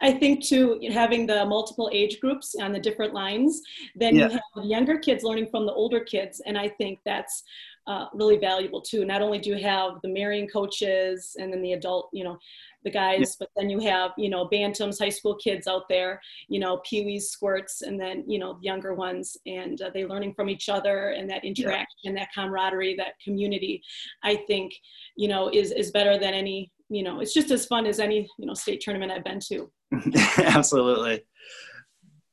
I 0.00 0.12
think 0.12 0.44
too, 0.44 0.80
having 0.92 1.26
the 1.26 1.44
multiple 1.46 1.90
age 1.92 2.20
groups 2.20 2.54
on 2.60 2.72
the 2.72 2.80
different 2.80 3.14
lines, 3.14 3.62
then 3.94 4.16
yeah. 4.16 4.28
you 4.28 4.30
have 4.30 4.64
younger 4.64 4.98
kids 4.98 5.24
learning 5.24 5.48
from 5.50 5.66
the 5.66 5.72
older 5.72 6.00
kids. 6.00 6.40
And 6.46 6.58
I 6.58 6.68
think 6.68 7.00
that's 7.04 7.42
uh, 7.88 8.06
really 8.12 8.36
valuable 8.36 8.82
too. 8.82 9.04
Not 9.04 9.22
only 9.22 9.38
do 9.38 9.50
you 9.50 9.62
have 9.62 9.94
the 10.02 10.08
Marian 10.08 10.46
coaches 10.46 11.36
and 11.40 11.52
then 11.52 11.62
the 11.62 11.72
adult, 11.72 12.10
you 12.12 12.22
know, 12.22 12.38
the 12.84 12.90
guys, 12.90 13.18
yeah. 13.18 13.46
but 13.46 13.48
then 13.56 13.70
you 13.70 13.80
have, 13.80 14.12
you 14.18 14.28
know, 14.28 14.46
Bantams, 14.48 14.98
high 14.98 15.08
school 15.08 15.34
kids 15.36 15.66
out 15.66 15.88
there, 15.88 16.20
you 16.48 16.60
know, 16.60 16.80
Pee-wees, 16.84 17.30
squirts, 17.30 17.82
and 17.82 17.98
then, 17.98 18.22
you 18.28 18.38
know, 18.38 18.58
younger 18.60 18.94
ones, 18.94 19.36
and 19.46 19.80
uh, 19.82 19.90
they 19.92 20.04
learning 20.04 20.34
from 20.34 20.48
each 20.48 20.68
other 20.68 21.10
and 21.10 21.28
that 21.30 21.44
interaction, 21.44 21.86
yeah. 22.04 22.12
that 22.12 22.28
camaraderie, 22.34 22.94
that 22.96 23.18
community, 23.24 23.82
I 24.22 24.36
think, 24.46 24.74
you 25.16 25.28
know, 25.28 25.48
is, 25.48 25.72
is 25.72 25.90
better 25.90 26.18
than 26.18 26.34
any, 26.34 26.70
you 26.90 27.02
know, 27.02 27.20
it's 27.20 27.34
just 27.34 27.50
as 27.50 27.66
fun 27.66 27.86
as 27.86 27.98
any, 27.98 28.28
you 28.38 28.46
know, 28.46 28.54
state 28.54 28.80
tournament 28.80 29.10
I've 29.10 29.24
been 29.24 29.40
to. 29.48 29.70
Absolutely. 30.38 31.24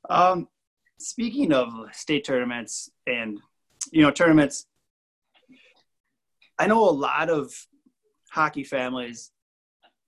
Um, 0.09 0.47
speaking 0.99 1.53
of 1.53 1.69
state 1.91 2.25
tournaments 2.25 2.89
and 3.07 3.39
you 3.91 4.01
know 4.01 4.11
tournaments, 4.11 4.65
I 6.57 6.67
know 6.67 6.87
a 6.87 6.91
lot 6.91 7.29
of 7.29 7.53
hockey 8.31 8.63
families 8.63 9.31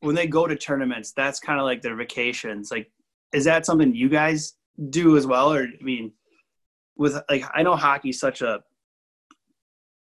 when 0.02 0.16
they 0.16 0.28
go 0.28 0.48
to 0.48 0.56
tournaments, 0.56 1.12
that's 1.12 1.40
kind 1.40 1.60
of 1.60 1.66
like 1.66 1.82
their 1.82 1.96
vacations. 1.96 2.72
Like, 2.72 2.92
is 3.34 3.46
that 3.46 3.66
something 3.66 3.96
you 3.96 4.10
guys 4.10 4.54
do 4.90 5.18
as 5.18 5.26
well, 5.26 5.52
or 5.52 5.64
I 5.64 5.84
mean, 5.84 6.12
with 6.96 7.18
like 7.30 7.46
I 7.54 7.64
know 7.64 7.76
hockey's 7.76 8.20
such 8.20 8.42
a 8.42 8.64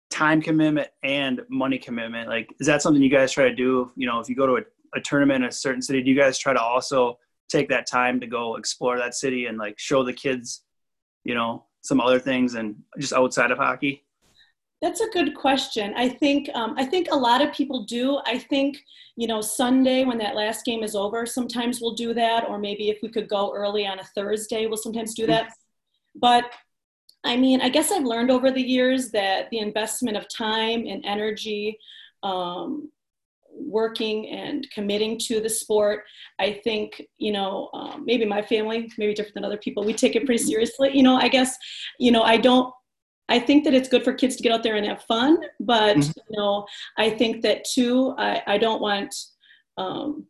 time 0.10 0.42
commitment 0.42 0.88
and 1.04 1.42
money 1.50 1.77
commitment. 1.77 2.30
Like, 2.30 2.50
is 2.60 2.68
that 2.68 2.82
something 2.82 3.01
you 3.01 3.10
guys 3.10 3.32
try 3.32 3.48
to 3.50 3.56
do? 3.56 3.92
You 3.96 4.08
know, 4.08 4.20
if 4.20 4.30
you 4.30 4.36
go 4.36 4.48
to 4.48 4.58
a, 4.58 4.98
a 4.98 5.01
tournament 5.01 5.44
in 5.44 5.50
a 5.50 5.51
certain 5.51 5.82
city, 5.82 6.01
do 6.01 6.10
you 6.10 6.18
guys 6.18 6.38
try 6.38 6.54
to 6.54 6.62
also 6.62 7.18
take 7.50 7.70
that 7.70 7.88
time 7.88 8.20
to 8.20 8.27
go 8.27 8.56
explore 8.56 8.98
that 8.98 9.13
city 9.13 9.46
and 9.46 9.58
like 9.58 9.77
show 9.77 10.04
the 10.04 10.13
kids, 10.13 10.63
you 11.24 11.36
know, 11.36 11.65
some 11.82 12.01
other 12.01 12.20
things 12.20 12.56
and 12.56 12.75
just 12.98 13.13
outside 13.13 13.51
of 13.51 13.58
hockey? 13.58 14.04
That's 14.82 15.01
a 15.01 15.10
good 15.10 15.36
question. 15.36 15.94
I 15.96 16.10
think 16.10 16.50
um, 16.53 16.75
I 16.77 16.86
think 16.86 17.08
a 17.12 17.15
lot 17.15 17.41
of 17.41 17.53
people 17.53 17.84
do. 17.84 18.20
I 18.25 18.38
think 18.38 18.77
you 19.15 19.27
know 19.27 19.41
Sunday 19.41 20.03
when 20.03 20.17
that 20.20 20.36
last 20.36 20.65
game 20.65 20.84
is 20.84 20.96
over, 20.96 21.25
sometimes 21.25 21.79
we'll 21.82 21.96
do 21.96 22.13
that, 22.13 22.48
or 22.48 22.60
maybe 22.60 22.89
if 22.89 23.00
we 23.01 23.10
could 23.10 23.29
go 23.29 23.53
early 23.53 23.88
on 23.88 24.00
a 24.00 24.03
Thursday, 24.03 24.67
we'll 24.67 24.77
sometimes 24.77 25.13
do 25.13 25.25
that. 25.27 25.51
But 26.13 26.46
I 27.24 27.36
mean, 27.38 27.62
I 27.62 27.70
guess 27.70 27.91
I've 27.91 28.03
learned 28.03 28.29
over 28.29 28.51
the 28.51 28.62
years 28.62 29.12
that 29.12 29.50
the 29.50 29.60
investment 29.60 30.17
of 30.17 30.27
time 30.29 30.86
and 30.86 31.03
energy 31.05 31.79
um, 32.22 32.89
working 33.58 34.29
and 34.29 34.70
committing 34.72 35.17
to 35.17 35.39
the 35.39 35.50
sport. 35.50 36.03
I 36.39 36.60
think, 36.63 37.01
you 37.17 37.32
know, 37.32 37.70
um, 37.74 38.03
maybe 38.05 38.25
my 38.25 38.41
family, 38.41 38.91
maybe 38.98 39.13
different 39.13 39.36
than 39.36 39.46
other 39.46 39.58
people, 39.58 39.84
we 39.84 39.94
take 39.94 40.15
it 40.15 40.25
pretty 40.25 40.44
seriously. 40.44 40.91
You 40.94 41.03
know, 41.03 41.15
I 41.15 41.27
guess, 41.27 41.58
you 42.00 42.12
know, 42.12 42.22
I 42.22 42.38
don't, 42.38 42.74
I 43.29 43.39
think 43.39 43.63
that 43.63 43.74
it's 43.74 43.89
good 43.89 44.03
for 44.03 44.13
kids 44.13 44.36
to 44.36 44.44
get 44.44 44.51
out 44.51 44.63
there 44.63 44.75
and 44.75 44.86
have 44.86 45.01
fun, 45.03 45.38
but, 45.60 45.98
mm-hmm. 45.98 46.12
you 46.29 46.38
know, 46.38 46.65
I 46.98 47.10
think 47.10 47.41
that 47.41 47.63
too, 47.65 48.13
I, 48.17 48.41
I 48.46 48.58
don't 48.58 48.82
want 48.82 49.15
um, 49.77 50.25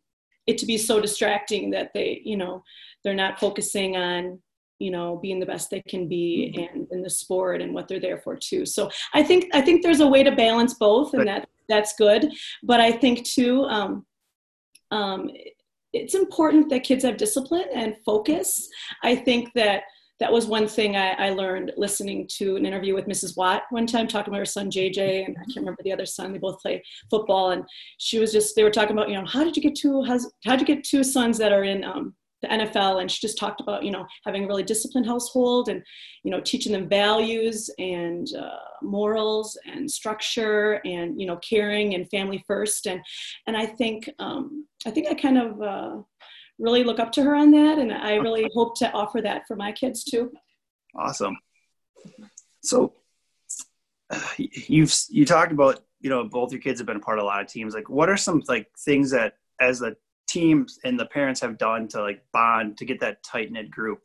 it 0.46 0.58
to 0.58 0.66
be 0.66 0.78
so 0.78 1.00
distracting 1.00 1.70
that 1.70 1.90
they, 1.92 2.22
you 2.24 2.36
know, 2.36 2.62
they're 3.04 3.14
not 3.14 3.38
focusing 3.38 3.96
on 3.96 4.40
you 4.78 4.90
know 4.90 5.16
being 5.22 5.40
the 5.40 5.46
best 5.46 5.70
they 5.70 5.80
can 5.88 6.06
be 6.06 6.68
and 6.70 6.86
in 6.90 7.00
the 7.00 7.08
sport 7.08 7.62
and 7.62 7.72
what 7.72 7.88
they're 7.88 8.00
there 8.00 8.18
for 8.18 8.36
too. 8.36 8.66
So 8.66 8.90
i 9.14 9.22
think 9.22 9.46
i 9.54 9.62
think 9.62 9.82
there's 9.82 10.00
a 10.00 10.06
way 10.06 10.22
to 10.22 10.36
balance 10.36 10.74
both 10.74 11.14
and 11.14 11.26
that 11.26 11.48
that's 11.68 11.94
good. 11.96 12.30
But 12.62 12.80
i 12.80 12.92
think 12.92 13.24
too 13.24 13.62
um, 13.64 14.04
um, 14.90 15.30
it's 15.92 16.14
important 16.14 16.68
that 16.70 16.84
kids 16.84 17.04
have 17.04 17.16
discipline 17.16 17.66
and 17.74 17.96
focus. 18.04 18.68
I 19.02 19.16
think 19.16 19.52
that 19.54 19.84
that 20.18 20.32
was 20.32 20.46
one 20.46 20.66
thing 20.66 20.96
I, 20.96 21.10
I, 21.12 21.30
learned 21.30 21.72
listening 21.76 22.26
to 22.38 22.56
an 22.56 22.64
interview 22.64 22.94
with 22.94 23.06
Mrs. 23.06 23.36
Watt 23.36 23.64
one 23.70 23.86
time, 23.86 24.06
talking 24.06 24.32
about 24.32 24.38
her 24.38 24.46
son 24.46 24.70
JJ, 24.70 25.26
and 25.26 25.36
I 25.36 25.44
can't 25.44 25.58
remember 25.58 25.82
the 25.82 25.92
other 25.92 26.06
son. 26.06 26.32
They 26.32 26.38
both 26.38 26.60
play 26.60 26.82
football, 27.10 27.50
and 27.50 27.64
she 27.98 28.18
was 28.18 28.32
just 28.32 28.56
they 28.56 28.64
were 28.64 28.70
talking 28.70 28.96
about 28.96 29.08
you 29.08 29.14
know 29.14 29.26
how 29.26 29.44
did 29.44 29.56
you 29.56 29.62
get 29.62 29.74
two 29.74 30.02
how 30.02 30.56
did 30.56 30.60
you 30.60 30.74
get 30.74 30.84
two 30.84 31.04
sons 31.04 31.38
that 31.38 31.52
are 31.52 31.64
in 31.64 31.84
um, 31.84 32.14
the 32.42 32.48
NFL, 32.48 33.00
and 33.00 33.10
she 33.10 33.20
just 33.20 33.38
talked 33.38 33.60
about 33.60 33.82
you 33.82 33.90
know 33.90 34.06
having 34.24 34.44
a 34.44 34.46
really 34.46 34.62
disciplined 34.62 35.06
household 35.06 35.68
and 35.68 35.82
you 36.22 36.30
know 36.30 36.40
teaching 36.40 36.72
them 36.72 36.88
values 36.88 37.70
and 37.78 38.28
uh, 38.38 38.56
morals 38.82 39.58
and 39.66 39.90
structure 39.90 40.80
and 40.84 41.20
you 41.20 41.26
know 41.26 41.36
caring 41.36 41.94
and 41.94 42.08
family 42.10 42.42
first, 42.46 42.86
and 42.86 43.00
and 43.46 43.56
I 43.56 43.66
think 43.66 44.08
um, 44.18 44.66
I 44.86 44.90
think 44.90 45.08
I 45.08 45.14
kind 45.14 45.38
of 45.38 45.62
uh, 45.62 45.96
really 46.58 46.84
look 46.84 46.98
up 46.98 47.12
to 47.12 47.22
her 47.22 47.34
on 47.34 47.50
that, 47.52 47.78
and 47.78 47.92
I 47.92 48.14
really 48.14 48.48
hope 48.54 48.78
to 48.78 48.90
offer 48.92 49.20
that 49.22 49.46
for 49.46 49.56
my 49.56 49.72
kids 49.72 50.04
too. 50.04 50.32
Awesome. 50.94 51.36
So 52.62 52.94
you've 54.38 54.94
you 55.08 55.24
talked 55.24 55.52
about 55.52 55.84
you 56.00 56.10
know 56.10 56.24
both 56.24 56.52
your 56.52 56.60
kids 56.60 56.80
have 56.80 56.86
been 56.86 56.96
a 56.96 57.00
part 57.00 57.18
of 57.18 57.24
a 57.24 57.26
lot 57.26 57.40
of 57.40 57.48
teams. 57.48 57.74
Like, 57.74 57.88
what 57.88 58.08
are 58.08 58.16
some 58.16 58.42
like 58.48 58.68
things 58.78 59.10
that 59.10 59.34
as 59.60 59.82
a 59.82 59.96
teams 60.28 60.78
and 60.84 60.98
the 60.98 61.06
parents 61.06 61.40
have 61.40 61.58
done 61.58 61.88
to 61.88 62.02
like 62.02 62.22
bond 62.32 62.78
to 62.78 62.84
get 62.84 63.00
that 63.00 63.22
tight 63.22 63.52
knit 63.52 63.70
group? 63.70 64.00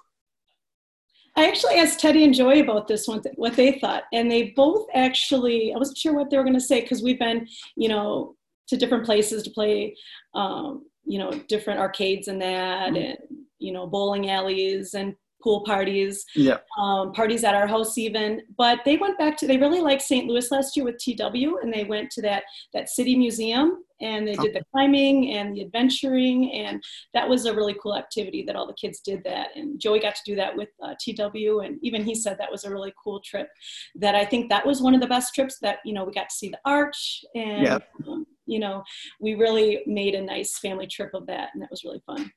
I 1.35 1.47
actually 1.47 1.75
asked 1.75 1.99
Teddy 1.99 2.25
and 2.25 2.33
Joy 2.33 2.59
about 2.59 2.89
this 2.89 3.07
one, 3.07 3.21
what 3.35 3.55
they 3.55 3.79
thought, 3.79 4.03
and 4.11 4.29
they 4.29 4.53
both 4.55 4.87
actually. 4.93 5.73
I 5.73 5.77
wasn't 5.77 5.97
sure 5.97 6.13
what 6.13 6.29
they 6.29 6.37
were 6.37 6.43
going 6.43 6.55
to 6.55 6.59
say 6.59 6.81
because 6.81 7.01
we've 7.01 7.19
been, 7.19 7.47
you 7.77 7.87
know, 7.87 8.35
to 8.67 8.77
different 8.77 9.05
places 9.05 9.43
to 9.43 9.51
play 9.51 9.95
um, 10.33 10.85
you 11.05 11.19
know 11.19 11.31
different 11.47 11.79
arcades 11.79 12.27
and 12.27 12.41
that 12.41 12.87
mm-hmm. 12.87 12.95
and 12.95 13.17
you 13.59 13.71
know 13.71 13.87
bowling 13.87 14.29
alleys 14.29 14.93
and 14.93 15.15
pool 15.41 15.61
parties 15.61 16.25
yeah 16.35 16.57
um, 16.79 17.11
parties 17.13 17.43
at 17.43 17.55
our 17.55 17.67
house 17.67 17.97
even 17.97 18.41
but 18.57 18.79
they 18.85 18.97
went 18.97 19.17
back 19.17 19.35
to 19.35 19.47
they 19.47 19.57
really 19.57 19.81
liked 19.81 20.01
st 20.01 20.27
louis 20.27 20.51
last 20.51 20.75
year 20.75 20.85
with 20.85 20.97
tw 20.97 21.63
and 21.63 21.73
they 21.73 21.83
went 21.83 22.09
to 22.11 22.21
that 22.21 22.43
that 22.73 22.89
city 22.89 23.15
museum 23.15 23.83
and 24.01 24.27
they 24.27 24.35
did 24.35 24.53
the 24.53 24.63
climbing 24.71 25.31
and 25.31 25.55
the 25.55 25.61
adventuring 25.61 26.51
and 26.53 26.83
that 27.13 27.27
was 27.27 27.45
a 27.45 27.53
really 27.53 27.75
cool 27.81 27.95
activity 27.95 28.43
that 28.43 28.55
all 28.55 28.67
the 28.67 28.73
kids 28.73 28.99
did 28.99 29.23
that 29.23 29.49
and 29.55 29.79
joey 29.79 29.99
got 29.99 30.15
to 30.15 30.21
do 30.25 30.35
that 30.35 30.55
with 30.55 30.69
uh, 30.83 30.93
tw 30.95 31.63
and 31.63 31.77
even 31.81 32.03
he 32.03 32.15
said 32.15 32.37
that 32.37 32.51
was 32.51 32.63
a 32.63 32.69
really 32.69 32.93
cool 33.01 33.19
trip 33.21 33.47
that 33.95 34.15
i 34.15 34.25
think 34.25 34.49
that 34.49 34.65
was 34.65 34.81
one 34.81 34.93
of 34.93 35.01
the 35.01 35.07
best 35.07 35.33
trips 35.33 35.57
that 35.59 35.79
you 35.85 35.93
know 35.93 36.03
we 36.03 36.11
got 36.13 36.29
to 36.29 36.35
see 36.35 36.49
the 36.49 36.59
arch 36.65 37.23
and 37.35 37.63
yeah. 37.63 37.79
um, 38.07 38.25
you 38.51 38.59
know, 38.59 38.83
we 39.21 39.35
really 39.35 39.81
made 39.87 40.13
a 40.13 40.21
nice 40.21 40.57
family 40.59 40.85
trip 40.85 41.13
of 41.13 41.25
that, 41.27 41.49
and 41.53 41.63
that 41.63 41.71
was 41.71 41.85
really 41.85 42.03
fun. 42.05 42.29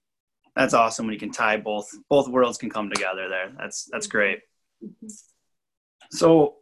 That's 0.54 0.72
awesome 0.72 1.06
when 1.06 1.12
you 1.12 1.18
can 1.18 1.32
tie 1.32 1.56
both 1.56 1.90
both 2.08 2.28
worlds 2.28 2.56
can 2.56 2.70
come 2.70 2.88
together 2.88 3.28
there. 3.28 3.52
That's 3.58 3.88
that's 3.90 4.06
great. 4.06 4.38
Mm-hmm. 4.82 5.08
So, 6.12 6.54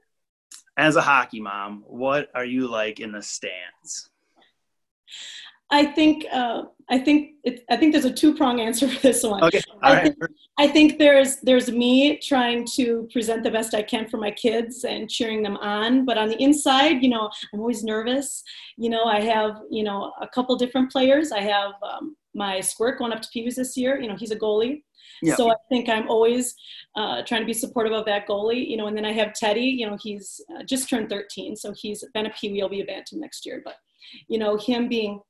as 0.78 0.96
a 0.96 1.02
hockey 1.02 1.40
mom, 1.40 1.84
what 1.86 2.30
are 2.34 2.46
you 2.46 2.66
like 2.66 3.00
in 3.00 3.12
the 3.12 3.20
stands? 3.20 4.08
I 5.72 5.86
think 5.86 6.26
uh, 6.30 6.64
I 6.90 6.98
think 6.98 7.36
it, 7.44 7.64
I 7.70 7.76
think 7.78 7.92
there's 7.92 8.04
a 8.04 8.12
two 8.12 8.34
prong 8.34 8.60
answer 8.60 8.86
for 8.86 9.00
this 9.00 9.22
one. 9.22 9.42
Okay. 9.42 9.60
All 9.82 9.90
I, 9.90 9.94
right. 9.94 10.02
think, 10.04 10.18
I 10.58 10.68
think 10.68 10.98
there's 10.98 11.36
there's 11.40 11.70
me 11.70 12.18
trying 12.18 12.66
to 12.74 13.08
present 13.10 13.42
the 13.42 13.50
best 13.50 13.72
I 13.72 13.82
can 13.82 14.06
for 14.06 14.18
my 14.18 14.30
kids 14.30 14.84
and 14.84 15.10
cheering 15.10 15.42
them 15.42 15.56
on, 15.56 16.04
but 16.04 16.18
on 16.18 16.28
the 16.28 16.40
inside, 16.40 17.02
you 17.02 17.08
know, 17.08 17.30
I'm 17.52 17.60
always 17.60 17.82
nervous. 17.82 18.44
You 18.76 18.90
know, 18.90 19.04
I 19.04 19.20
have 19.22 19.62
you 19.70 19.82
know 19.82 20.12
a 20.20 20.28
couple 20.28 20.54
different 20.56 20.92
players. 20.92 21.32
I 21.32 21.40
have 21.40 21.72
um, 21.82 22.16
my 22.34 22.60
squirt 22.60 22.98
going 22.98 23.12
up 23.12 23.22
to 23.22 23.28
Pee 23.32 23.50
this 23.50 23.74
year. 23.76 23.98
You 23.98 24.08
know, 24.08 24.16
he's 24.16 24.30
a 24.30 24.38
goalie. 24.38 24.82
Yeah. 25.22 25.36
So 25.36 25.50
I 25.50 25.54
think 25.70 25.88
I'm 25.88 26.08
always 26.10 26.54
uh, 26.96 27.22
trying 27.22 27.40
to 27.40 27.46
be 27.46 27.54
supportive 27.54 27.92
of 27.92 28.04
that 28.06 28.28
goalie, 28.28 28.68
you 28.68 28.76
know. 28.76 28.88
And 28.88 28.96
then 28.96 29.06
I 29.06 29.12
have 29.12 29.32
Teddy, 29.32 29.64
you 29.64 29.86
know, 29.86 29.96
he's 30.00 30.40
uh, 30.54 30.64
just 30.64 30.90
turned 30.90 31.08
13, 31.08 31.56
so 31.56 31.72
he's 31.72 32.04
been 32.12 32.26
a 32.26 32.30
Pee 32.30 32.50
Wee. 32.50 32.58
He'll 32.58 32.68
be 32.68 32.82
a 32.82 32.84
Bantam 32.84 33.20
next 33.20 33.46
year, 33.46 33.62
but 33.64 33.76
you 34.28 34.38
know, 34.38 34.56
him 34.56 34.88
being 34.88 35.20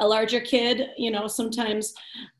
a 0.00 0.06
larger 0.06 0.40
kid 0.40 0.90
you 0.96 1.10
know 1.10 1.26
sometimes 1.26 1.94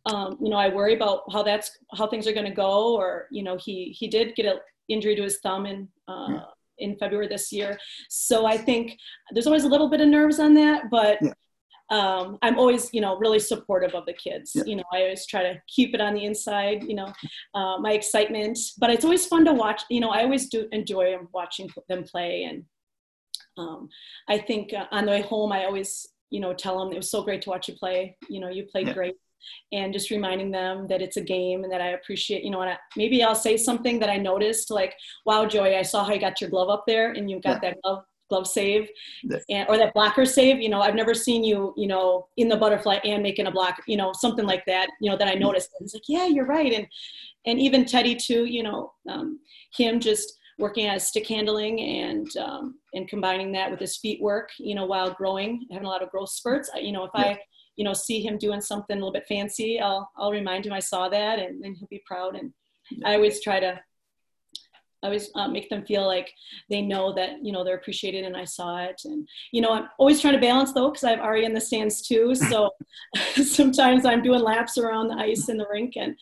um, 0.07 0.37
you 0.41 0.51
know 0.51 0.57
i 0.57 0.69
worry 0.69 0.95
about 0.95 1.21
how 1.33 1.43
that's 1.43 1.71
how 1.95 2.07
things 2.07 2.27
are 2.27 2.33
going 2.33 2.47
to 2.47 2.53
go 2.53 2.95
or 2.95 3.27
you 3.31 3.43
know 3.43 3.57
he 3.57 3.95
he 3.99 4.09
did 4.09 4.35
get 4.35 4.47
an 4.47 4.59
injury 4.89 5.17
to 5.17 5.23
his 5.23 5.39
thumb 5.41 5.67
in 5.67 5.89
uh, 6.09 6.27
yeah. 6.31 6.41
in 6.79 6.97
february 6.97 7.29
this 7.29 7.53
year 7.53 7.79
so 8.09 8.47
i 8.47 8.57
think 8.57 8.97
there's 9.33 9.47
always 9.47 9.65
a 9.65 9.69
little 9.69 9.89
bit 9.89 10.01
of 10.01 10.09
nerves 10.09 10.39
on 10.39 10.55
that 10.55 10.91
but 10.91 11.19
yeah. 11.23 11.33
um, 11.91 12.39
i'm 12.43 12.59
always 12.59 12.93
you 12.93 13.01
know 13.01 13.17
really 13.17 13.39
supportive 13.39 13.95
of 13.95 14.05
the 14.07 14.13
kids 14.13 14.53
yeah. 14.55 14.65
you 14.67 14.77
know 14.77 14.85
i 14.93 15.03
always 15.03 15.27
try 15.27 15.43
to 15.43 15.61
keep 15.67 15.95
it 15.95 16.01
on 16.01 16.15
the 16.15 16.25
inside 16.25 16.83
you 16.85 16.95
know 16.95 17.13
uh, 17.55 17.79
my 17.79 17.93
excitement 17.93 18.59
but 18.79 18.91
it's 18.91 19.05
always 19.05 19.27
fun 19.27 19.45
to 19.45 19.53
watch 19.53 19.83
you 19.91 20.01
know 20.01 20.11
i 20.11 20.23
always 20.23 20.49
do 20.49 20.69
enjoy 20.73 21.17
watching 21.33 21.69
them 21.89 22.05
play 22.05 22.45
and 22.45 22.65
um, 23.59 23.89
I 24.29 24.39
think 24.39 24.73
uh, 24.73 24.87
on 24.91 25.07
the 25.07 25.13
way 25.13 25.23
home, 25.23 25.53
I 25.53 25.65
always 25.65 26.07
you 26.30 26.40
know, 26.40 26.52
tell 26.52 26.78
them 26.78 26.92
it 26.92 26.97
was 26.97 27.11
so 27.11 27.23
great 27.23 27.42
to 27.42 27.50
watch 27.50 27.68
you 27.68 27.75
play. 27.75 28.16
You 28.28 28.40
know, 28.40 28.49
you 28.49 28.64
played 28.64 28.88
yeah. 28.88 28.95
great. 28.95 29.14
And 29.73 29.92
just 29.92 30.11
reminding 30.11 30.50
them 30.50 30.88
that 30.88 31.02
it's 31.02 31.18
a 31.18 31.21
game 31.21 31.62
and 31.62 31.73
that 31.73 31.80
I 31.80 31.90
appreciate, 31.90 32.42
you 32.42 32.50
know, 32.50 32.62
and 32.62 32.71
I, 32.71 32.78
maybe 32.97 33.23
I'll 33.23 33.35
say 33.37 33.56
something 33.56 34.00
that 34.00 34.11
I 34.11 34.16
noticed, 34.16 34.71
like, 34.71 34.95
"Wow, 35.25 35.47
Joey, 35.47 35.76
I 35.76 35.83
saw 35.83 36.04
how 36.04 36.14
you 36.14 36.21
got 36.21 36.40
your 36.40 36.50
glove 36.50 36.68
up 36.68 36.85
there, 36.87 37.12
and 37.12 37.30
you 37.30 37.40
got 37.40 37.62
yeah. 37.62 37.71
that 37.71 37.83
glove 37.83 38.04
glove 38.28 38.47
save, 38.47 38.88
and, 39.49 39.68
or 39.68 39.78
that 39.78 39.95
blocker 39.95 40.25
save. 40.25 40.61
You 40.61 40.68
know, 40.68 40.80
I've 40.80 40.97
never 40.97 41.14
seen 41.14 41.45
you, 41.45 41.73
you 41.76 41.87
know, 41.87 42.26
in 42.37 42.49
the 42.49 42.56
butterfly 42.56 42.99
and 43.04 43.23
making 43.23 43.47
a 43.47 43.52
block, 43.52 43.80
you 43.87 43.97
know, 43.97 44.12
something 44.12 44.47
like 44.47 44.64
that. 44.66 44.88
You 45.00 45.11
know, 45.11 45.16
that 45.16 45.28
I 45.28 45.35
noticed. 45.35 45.71
And 45.78 45.85
he's 45.85 45.95
like, 45.95 46.09
"Yeah, 46.09 46.26
you're 46.26 46.47
right." 46.47 46.73
And 46.73 46.87
and 47.45 47.61
even 47.61 47.85
Teddy 47.85 48.16
too. 48.16 48.47
You 48.47 48.64
know, 48.64 48.92
um, 49.09 49.38
him 49.76 50.00
just 50.00 50.38
working 50.59 50.89
on 50.89 50.99
stick 50.99 51.27
handling 51.29 51.81
and 51.81 52.37
um, 52.39 52.79
and 52.95 53.09
combining 53.09 53.53
that 53.53 53.71
with 53.71 53.81
his 53.81 53.97
feet 53.97 54.21
work, 54.21 54.51
you 54.59 54.75
know, 54.75 54.87
while 54.87 55.11
growing, 55.11 55.67
having 55.71 55.87
a 55.87 55.91
lot 55.91 56.03
of 56.03 56.11
growth 56.11 56.31
spurts. 56.31 56.71
You 56.81 56.93
know, 56.93 57.05
if 57.05 57.11
yeah. 57.15 57.23
I, 57.23 57.39
you 57.77 57.85
know, 57.85 57.93
see 57.93 58.21
him 58.21 58.39
doing 58.39 58.61
something 58.61 58.97
a 58.97 58.99
little 58.99 59.13
bit 59.13 59.27
fancy, 59.29 59.81
I'll 59.81 60.11
I'll 60.17 60.31
remind 60.31 60.67
him 60.67 60.73
I 60.73 60.81
saw 60.81 61.09
that, 61.09 61.39
and 61.39 61.63
then 61.63 61.75
he'll 61.75 61.89
be 61.89 62.03
proud. 62.07 62.37
And 62.37 62.53
yeah. 62.91 63.09
I 63.09 63.15
always 63.15 63.43
try 63.43 63.61
to. 63.61 63.81
I 65.03 65.09
always 65.09 65.31
uh, 65.35 65.47
make 65.47 65.69
them 65.69 65.85
feel 65.85 66.07
like 66.07 66.33
they 66.71 66.81
know 66.81 67.13
that 67.13 67.45
you 67.45 67.53
know 67.53 67.63
they're 67.63 67.77
appreciated 67.77 68.25
and 68.25 68.35
I 68.35 68.45
saw 68.45 68.79
it 68.79 69.03
and 69.05 69.29
you 69.53 69.61
know 69.61 69.71
I'm 69.71 69.89
always 69.99 70.23
trying 70.23 70.33
to 70.35 70.41
balance 70.41 70.73
though 70.73 70.89
because 70.91 71.05
I 71.05 71.11
have 71.11 71.21
Ari 71.21 71.45
in 71.45 71.53
the 71.53 71.61
stands 71.61 72.01
too 72.01 72.35
so 72.51 72.71
sometimes 73.45 74.07
I'm 74.07 74.23
doing 74.23 74.41
laps 74.41 74.79
around 74.79 75.09
the 75.09 75.17
ice 75.17 75.51
in 75.51 75.59
the 75.59 75.67
rink 75.71 75.93
and 75.97 76.17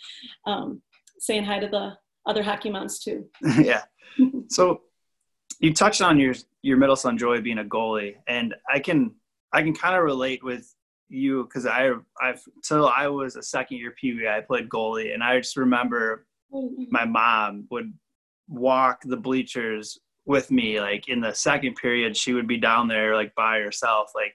um, 0.44 0.82
saying 1.18 1.44
hi 1.44 1.60
to 1.60 1.68
the 1.68 1.96
other 2.26 2.42
hockey 2.42 2.70
moms 2.70 2.98
too. 2.98 3.26
yeah, 3.60 3.82
so 4.48 4.82
you 5.60 5.72
touched 5.72 6.02
on 6.02 6.18
your 6.18 6.34
your 6.62 6.76
middle 6.76 6.96
son 6.96 7.18
Joy 7.18 7.40
being 7.40 7.58
a 7.58 7.64
goalie, 7.64 8.16
and 8.26 8.54
I 8.68 8.80
can 8.80 9.12
I 9.52 9.62
can 9.62 9.74
kind 9.74 9.96
of 9.96 10.02
relate 10.02 10.42
with 10.42 10.74
you 11.08 11.44
because 11.44 11.66
I 11.66 11.90
I've 12.20 12.42
till 12.62 12.88
I 12.88 13.08
was 13.08 13.36
a 13.36 13.42
second 13.42 13.78
year 13.78 13.94
Pee 14.00 14.26
I 14.28 14.40
played 14.40 14.68
goalie, 14.68 15.14
and 15.14 15.22
I 15.22 15.38
just 15.38 15.56
remember 15.56 16.26
my 16.90 17.04
mom 17.04 17.66
would 17.70 17.92
walk 18.48 19.02
the 19.04 19.16
bleachers 19.16 19.98
with 20.26 20.50
me 20.50 20.80
like 20.80 21.08
in 21.08 21.20
the 21.20 21.32
second 21.32 21.74
period 21.74 22.16
she 22.16 22.32
would 22.32 22.46
be 22.46 22.56
down 22.56 22.88
there 22.88 23.14
like 23.14 23.34
by 23.34 23.58
herself 23.58 24.10
like 24.14 24.34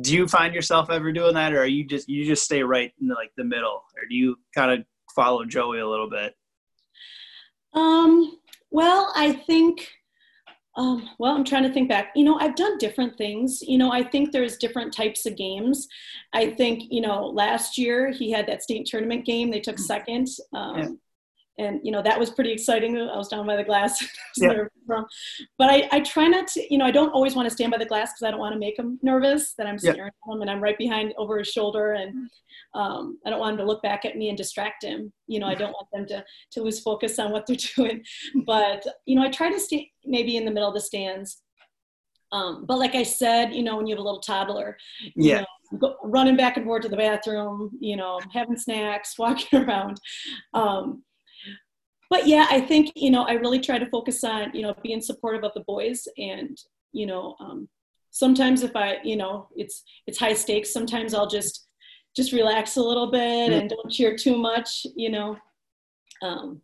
do 0.00 0.14
you 0.14 0.26
find 0.26 0.54
yourself 0.54 0.90
ever 0.90 1.12
doing 1.12 1.34
that 1.34 1.52
or 1.52 1.60
are 1.62 1.66
you 1.66 1.84
just 1.84 2.08
you 2.08 2.24
just 2.24 2.44
stay 2.44 2.62
right 2.62 2.92
in 3.00 3.08
the, 3.08 3.14
like 3.14 3.32
the 3.36 3.44
middle 3.44 3.82
or 3.96 4.06
do 4.08 4.14
you 4.14 4.36
kind 4.54 4.72
of 4.72 4.84
follow 5.14 5.44
joey 5.44 5.78
a 5.78 5.88
little 5.88 6.10
bit? 6.10 6.34
Um 7.72 8.33
well, 8.74 9.12
I 9.14 9.32
think, 9.32 9.88
um, 10.76 11.08
well, 11.20 11.36
I'm 11.36 11.44
trying 11.44 11.62
to 11.62 11.72
think 11.72 11.88
back. 11.88 12.10
You 12.16 12.24
know, 12.24 12.40
I've 12.40 12.56
done 12.56 12.76
different 12.78 13.16
things. 13.16 13.62
You 13.62 13.78
know, 13.78 13.92
I 13.92 14.02
think 14.02 14.32
there's 14.32 14.56
different 14.56 14.92
types 14.92 15.26
of 15.26 15.36
games. 15.36 15.86
I 16.32 16.50
think, 16.50 16.82
you 16.90 17.00
know, 17.00 17.24
last 17.28 17.78
year 17.78 18.10
he 18.10 18.32
had 18.32 18.48
that 18.48 18.64
state 18.64 18.84
tournament 18.86 19.24
game. 19.24 19.52
They 19.52 19.60
took 19.60 19.78
second. 19.78 20.26
Um, 20.52 20.78
yeah 20.78 20.88
and 21.58 21.80
you 21.82 21.92
know 21.92 22.02
that 22.02 22.18
was 22.18 22.30
pretty 22.30 22.52
exciting. 22.52 22.96
I 22.96 23.16
was 23.16 23.28
down 23.28 23.46
by 23.46 23.56
the 23.56 23.64
glass. 23.64 24.04
Yeah. 24.36 24.64
but 25.58 25.70
I, 25.70 25.88
I 25.92 26.00
try 26.00 26.26
not 26.26 26.48
to 26.48 26.66
you 26.68 26.76
know 26.76 26.84
i 26.84 26.90
don't 26.90 27.10
always 27.10 27.36
want 27.36 27.48
to 27.48 27.54
stand 27.54 27.70
by 27.70 27.78
the 27.78 27.86
glass 27.86 28.12
because 28.12 28.26
i 28.26 28.30
don't 28.30 28.40
want 28.40 28.52
to 28.52 28.58
make 28.58 28.76
him 28.76 28.98
nervous 29.00 29.54
that 29.54 29.66
i'm 29.66 29.78
staring 29.78 29.98
yeah. 29.98 30.06
at 30.06 30.34
him 30.34 30.42
and 30.42 30.50
i'm 30.50 30.60
right 30.60 30.76
behind 30.76 31.14
over 31.16 31.38
his 31.38 31.48
shoulder 31.48 31.92
and 31.92 32.28
um, 32.74 33.18
i 33.24 33.30
don't 33.30 33.38
want 33.38 33.52
him 33.52 33.58
to 33.58 33.64
look 33.64 33.80
back 33.82 34.04
at 34.04 34.16
me 34.16 34.28
and 34.28 34.36
distract 34.36 34.82
him. 34.82 35.12
You 35.28 35.38
know 35.38 35.46
i 35.46 35.54
don't 35.54 35.72
want 35.72 35.86
them 35.92 36.06
to 36.08 36.24
to 36.52 36.62
lose 36.62 36.80
focus 36.80 37.18
on 37.18 37.30
what 37.30 37.46
they're 37.46 37.56
doing. 37.76 38.02
But 38.44 38.84
you 39.06 39.14
know 39.14 39.22
i 39.22 39.30
try 39.30 39.50
to 39.50 39.60
stay 39.60 39.90
maybe 40.04 40.36
in 40.36 40.44
the 40.44 40.50
middle 40.50 40.68
of 40.68 40.74
the 40.74 40.80
stands. 40.80 41.42
Um, 42.32 42.64
but 42.66 42.78
like 42.78 42.96
i 42.96 43.04
said 43.04 43.54
you 43.54 43.62
know 43.62 43.76
when 43.76 43.86
you 43.86 43.94
have 43.94 44.00
a 44.00 44.06
little 44.06 44.20
toddler 44.20 44.76
yeah. 45.14 45.40
know, 45.40 45.46
Go, 45.78 45.96
running 46.02 46.36
back 46.36 46.56
and 46.56 46.66
forth 46.66 46.82
to 46.82 46.88
the 46.88 46.96
bathroom, 46.96 47.70
you 47.80 47.96
know, 47.96 48.20
having 48.32 48.56
snacks, 48.56 49.18
walking 49.18 49.60
around. 49.60 50.00
Um, 50.52 51.02
but 52.14 52.28
yeah, 52.28 52.46
I 52.48 52.60
think 52.60 52.92
you 52.94 53.10
know 53.10 53.24
I 53.24 53.32
really 53.32 53.58
try 53.58 53.76
to 53.76 53.86
focus 53.86 54.22
on 54.22 54.54
you 54.54 54.62
know 54.62 54.72
being 54.84 55.00
supportive 55.00 55.42
of 55.42 55.50
the 55.54 55.64
boys, 55.66 56.06
and 56.16 56.56
you 56.92 57.06
know 57.06 57.34
um, 57.40 57.68
sometimes 58.12 58.62
if 58.62 58.76
I 58.76 58.98
you 59.02 59.16
know 59.16 59.48
it's 59.56 59.82
it's 60.06 60.16
high 60.16 60.34
stakes, 60.34 60.72
sometimes 60.72 61.12
I'll 61.12 61.26
just 61.26 61.66
just 62.14 62.30
relax 62.30 62.76
a 62.76 62.80
little 62.80 63.10
bit 63.10 63.52
and 63.52 63.68
don't 63.68 63.90
cheer 63.90 64.16
too 64.16 64.38
much. 64.38 64.86
You 64.94 65.10
know, 65.10 65.36
um, 66.22 66.60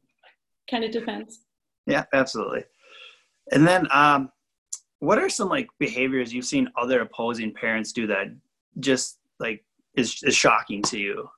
kind 0.70 0.84
of 0.84 0.92
depends. 0.92 1.40
Yeah, 1.84 2.04
absolutely. 2.14 2.62
And 3.50 3.66
then, 3.66 3.88
um, 3.90 4.30
what 5.00 5.18
are 5.18 5.28
some 5.28 5.48
like 5.48 5.66
behaviors 5.80 6.32
you've 6.32 6.44
seen 6.44 6.68
other 6.80 7.00
opposing 7.00 7.52
parents 7.52 7.92
do 7.92 8.06
that 8.06 8.28
just 8.78 9.18
like 9.40 9.64
is, 9.96 10.22
is 10.22 10.36
shocking 10.36 10.80
to 10.82 10.96
you? 10.96 11.28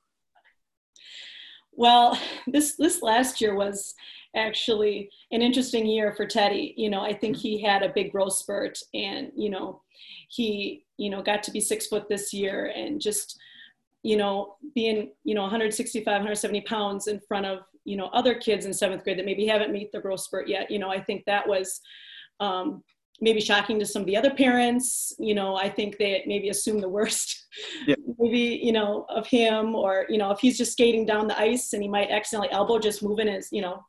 Well, 1.75 2.19
this 2.47 2.75
this 2.75 3.01
last 3.01 3.41
year 3.41 3.55
was 3.55 3.95
actually 4.35 5.09
an 5.31 5.41
interesting 5.41 5.85
year 5.85 6.13
for 6.13 6.25
Teddy. 6.25 6.73
You 6.77 6.89
know, 6.89 7.01
I 7.01 7.13
think 7.13 7.37
he 7.37 7.61
had 7.61 7.83
a 7.83 7.93
big 7.93 8.11
growth 8.11 8.33
spurt, 8.33 8.79
and 8.93 9.31
you 9.35 9.49
know, 9.49 9.81
he 10.29 10.85
you 10.97 11.09
know 11.09 11.21
got 11.21 11.43
to 11.43 11.51
be 11.51 11.59
six 11.59 11.87
foot 11.87 12.07
this 12.09 12.33
year, 12.33 12.71
and 12.75 13.01
just 13.01 13.39
you 14.03 14.17
know 14.17 14.55
being 14.75 15.11
you 15.23 15.35
know 15.35 15.41
165, 15.41 16.05
170 16.05 16.61
pounds 16.61 17.07
in 17.07 17.19
front 17.27 17.45
of 17.45 17.59
you 17.85 17.97
know 17.97 18.07
other 18.07 18.35
kids 18.35 18.65
in 18.65 18.73
seventh 18.73 19.03
grade 19.03 19.19
that 19.19 19.25
maybe 19.25 19.45
haven't 19.45 19.71
meet 19.71 19.91
the 19.91 19.99
growth 19.99 20.21
spurt 20.21 20.47
yet. 20.47 20.71
You 20.71 20.79
know, 20.79 20.89
I 20.89 21.01
think 21.01 21.25
that 21.25 21.47
was 21.47 21.81
um, 22.39 22.83
maybe 23.21 23.39
shocking 23.41 23.79
to 23.79 23.85
some 23.85 24.01
of 24.01 24.05
the 24.05 24.17
other 24.17 24.33
parents. 24.33 25.13
You 25.19 25.35
know, 25.35 25.55
I 25.55 25.69
think 25.69 25.97
they 25.97 26.23
maybe 26.25 26.49
assume 26.49 26.79
the 26.79 26.89
worst, 26.89 27.42
yeah. 27.87 27.95
maybe 28.19 28.59
you 28.61 28.71
know 28.71 29.05
of 29.09 29.27
him, 29.27 29.75
or 29.75 30.05
you 30.09 30.17
know 30.17 30.31
if 30.31 30.39
he's 30.39 30.57
just 30.57 30.73
skating 30.73 31.05
down 31.05 31.27
the 31.27 31.39
ice 31.39 31.73
and 31.73 31.81
he 31.81 31.89
might 31.89 32.09
accidentally 32.09 32.51
elbow 32.51 32.79
just 32.79 33.03
moving 33.03 33.27
his, 33.27 33.49
you 33.51 33.61
know. 33.61 33.83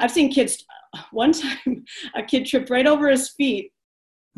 I've 0.00 0.10
seen 0.10 0.32
kids. 0.32 0.64
One 1.10 1.32
time, 1.32 1.84
a 2.14 2.22
kid 2.22 2.46
tripped 2.46 2.70
right 2.70 2.86
over 2.86 3.08
his 3.08 3.30
feet, 3.30 3.72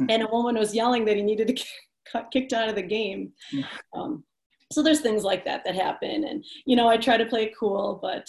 mm-hmm. 0.01 0.11
and 0.11 0.23
a 0.23 0.27
woman 0.27 0.57
was 0.57 0.75
yelling 0.75 1.05
that 1.05 1.17
he 1.17 1.23
needed 1.23 1.49
to 1.49 1.53
get 2.13 2.31
kicked 2.33 2.53
out 2.53 2.69
of 2.69 2.75
the 2.75 2.83
game. 2.83 3.33
Mm-hmm. 3.53 4.01
Um, 4.01 4.25
so 4.73 4.83
there's 4.83 5.01
things 5.01 5.25
like 5.25 5.45
that 5.45 5.65
that 5.65 5.75
happen, 5.75 6.25
and 6.25 6.45
you 6.67 6.77
know 6.77 6.89
I 6.89 6.97
try 6.97 7.17
to 7.17 7.27
play 7.27 7.45
it 7.45 7.59
cool, 7.59 7.99
but 8.03 8.29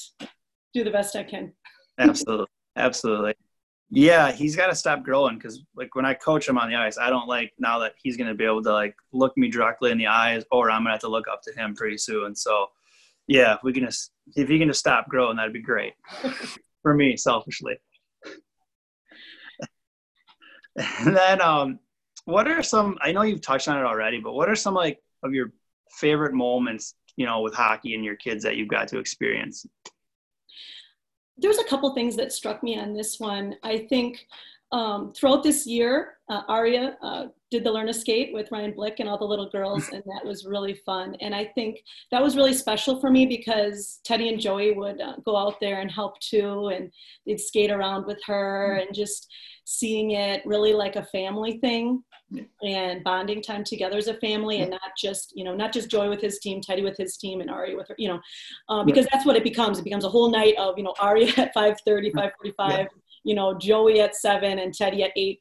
do 0.73 0.83
the 0.83 0.91
best 0.91 1.15
I 1.15 1.23
can. 1.23 1.53
absolutely, 1.99 2.47
absolutely. 2.75 3.33
Yeah, 3.91 4.31
he's 4.31 4.55
got 4.55 4.67
to 4.67 4.75
stop 4.75 5.03
growing 5.03 5.37
because, 5.37 5.63
like, 5.75 5.95
when 5.95 6.05
I 6.05 6.13
coach 6.13 6.47
him 6.47 6.59
on 6.59 6.69
the 6.69 6.75
ice, 6.75 6.99
I 6.99 7.09
don't 7.09 7.27
like 7.27 7.53
now 7.57 7.79
that 7.79 7.93
he's 8.01 8.17
going 8.17 8.27
to 8.27 8.35
be 8.35 8.45
able 8.45 8.61
to 8.63 8.71
like 8.71 8.95
look 9.13 9.35
me 9.35 9.49
directly 9.49 9.89
in 9.91 9.97
the 9.97 10.07
eyes, 10.07 10.43
or 10.51 10.69
I'm 10.69 10.81
going 10.83 10.89
to 10.89 10.91
have 10.91 10.99
to 11.01 11.07
look 11.07 11.27
up 11.27 11.41
to 11.43 11.53
him 11.53 11.75
pretty 11.75 11.97
soon. 11.97 12.35
So, 12.35 12.67
yeah, 13.27 13.55
if 13.55 13.63
we 13.63 13.73
can 13.73 13.85
just 13.85 14.11
if 14.35 14.47
he 14.47 14.59
can 14.59 14.67
just 14.67 14.79
stop 14.79 15.07
growing, 15.09 15.37
that'd 15.37 15.53
be 15.53 15.61
great 15.61 15.93
for 16.83 16.93
me, 16.93 17.17
selfishly. 17.17 17.77
and 20.75 21.15
then, 21.15 21.41
um, 21.41 21.79
what 22.25 22.47
are 22.47 22.61
some? 22.61 22.97
I 23.01 23.11
know 23.11 23.23
you've 23.23 23.41
touched 23.41 23.67
on 23.67 23.77
it 23.77 23.85
already, 23.85 24.19
but 24.19 24.33
what 24.33 24.49
are 24.49 24.55
some 24.55 24.75
like 24.75 24.99
of 25.23 25.33
your 25.33 25.51
favorite 25.99 26.33
moments, 26.33 26.93
you 27.15 27.25
know, 27.25 27.41
with 27.41 27.55
hockey 27.55 27.95
and 27.95 28.05
your 28.05 28.17
kids 28.17 28.43
that 28.43 28.55
you've 28.55 28.67
got 28.67 28.87
to 28.89 28.99
experience? 28.99 29.65
There 31.39 31.49
was 31.49 31.59
a 31.59 31.65
couple 31.65 31.93
things 31.93 32.15
that 32.15 32.31
struck 32.31 32.63
me 32.63 32.77
on 32.77 32.93
this 32.93 33.19
one. 33.19 33.55
I 33.63 33.79
think 33.89 34.25
um, 34.71 35.13
throughout 35.13 35.43
this 35.43 35.65
year, 35.65 36.17
uh, 36.29 36.41
Aria 36.47 36.97
uh, 37.01 37.27
did 37.49 37.63
the 37.63 37.71
Learn 37.71 37.91
Skate 37.91 38.33
with 38.33 38.51
Ryan 38.51 38.73
Blick 38.73 38.99
and 38.99 39.09
all 39.09 39.17
the 39.17 39.25
little 39.25 39.49
girls, 39.49 39.89
and 39.89 40.03
that 40.05 40.23
was 40.23 40.45
really 40.45 40.75
fun. 40.85 41.15
And 41.21 41.33
I 41.33 41.45
think 41.45 41.79
that 42.11 42.21
was 42.21 42.35
really 42.35 42.53
special 42.53 42.99
for 42.99 43.09
me 43.09 43.25
because 43.25 43.99
Teddy 44.03 44.29
and 44.29 44.39
Joey 44.39 44.73
would 44.73 45.01
uh, 45.01 45.15
go 45.25 45.35
out 45.35 45.59
there 45.59 45.81
and 45.81 45.89
help 45.89 46.19
too, 46.19 46.67
and 46.67 46.91
they'd 47.25 47.39
skate 47.39 47.71
around 47.71 48.05
with 48.05 48.19
her, 48.27 48.75
and 48.75 48.93
just 48.93 49.31
seeing 49.71 50.11
it 50.11 50.41
really 50.47 50.73
like 50.73 50.95
a 50.95 51.03
family 51.03 51.59
thing 51.59 52.03
and 52.63 53.03
bonding 53.03 53.39
time 53.39 53.63
together 53.63 53.97
as 53.97 54.07
a 54.07 54.15
family 54.15 54.61
and 54.61 54.71
not 54.71 54.91
just 54.97 55.31
you 55.35 55.43
know 55.43 55.53
not 55.53 55.71
just 55.71 55.91
joy 55.91 56.09
with 56.09 56.19
his 56.19 56.39
team 56.39 56.59
teddy 56.59 56.81
with 56.81 56.97
his 56.97 57.17
team 57.17 57.39
and 57.39 57.51
ari 57.51 57.75
with 57.75 57.87
her 57.87 57.93
you 57.99 58.07
know 58.07 58.19
um, 58.69 58.83
because 58.83 59.05
that's 59.11 59.27
what 59.27 59.35
it 59.35 59.43
becomes. 59.43 59.77
It 59.77 59.83
becomes 59.83 60.05
a 60.05 60.09
whole 60.09 60.31
night 60.31 60.55
of 60.57 60.75
you 60.75 60.83
know 60.83 60.95
ari 60.99 61.27
at 61.37 61.53
5.30 61.55 62.11
5.45 62.13 62.31
yeah. 62.57 62.85
you 63.23 63.35
know 63.35 63.59
joey 63.59 64.01
at 64.01 64.15
7 64.15 64.57
and 64.57 64.73
teddy 64.73 65.03
at 65.03 65.11
8 65.15 65.39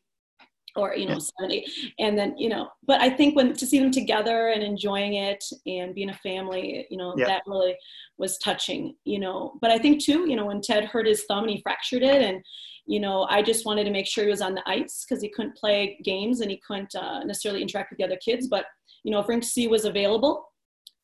or 0.76 0.94
you 0.94 1.06
know 1.06 1.14
yeah. 1.14 1.18
seven 1.18 1.52
eight. 1.52 1.70
And 1.98 2.18
then 2.18 2.36
you 2.36 2.50
know 2.50 2.68
but 2.86 3.00
i 3.00 3.08
think 3.08 3.34
when 3.34 3.54
to 3.54 3.66
see 3.66 3.78
them 3.78 3.90
together 3.90 4.48
and 4.48 4.62
enjoying 4.62 5.14
it 5.14 5.42
and 5.66 5.94
being 5.94 6.10
a 6.10 6.14
family 6.14 6.86
you 6.90 6.98
know 6.98 7.14
yeah. 7.16 7.26
that 7.26 7.42
really 7.46 7.74
was 8.18 8.36
touching 8.38 8.94
you 9.04 9.18
know. 9.18 9.54
But 9.62 9.70
i 9.70 9.78
think 9.78 10.02
too 10.02 10.28
you 10.28 10.36
know 10.36 10.44
when 10.44 10.60
ted 10.60 10.84
hurt 10.84 11.06
his 11.06 11.24
thumb 11.24 11.44
and 11.44 11.50
he 11.50 11.62
fractured 11.62 12.02
it 12.02 12.22
and 12.22 12.42
you 12.88 13.01
know, 13.01 13.27
I 13.29 13.42
just 13.42 13.66
wanted 13.66 13.85
to 13.85 13.90
make 13.90 14.07
sure 14.07 14.24
he 14.24 14.31
was 14.31 14.40
on 14.40 14.55
the 14.55 14.66
ice 14.66 15.05
because 15.05 15.22
he 15.22 15.29
couldn't 15.29 15.57
play 15.57 16.01
games 16.03 16.40
and 16.40 16.51
he 16.51 16.61
couldn't 16.66 16.94
uh, 16.94 17.22
necessarily 17.22 17.61
interact 17.61 17.90
with 17.90 17.98
the 17.98 18.05
other 18.05 18.16
kids. 18.24 18.48
But, 18.48 18.64
you 19.05 19.12
know, 19.12 19.20
if 19.20 19.29
Rink 19.29 19.44
C 19.44 19.68
was 19.68 19.85
available, 19.85 20.48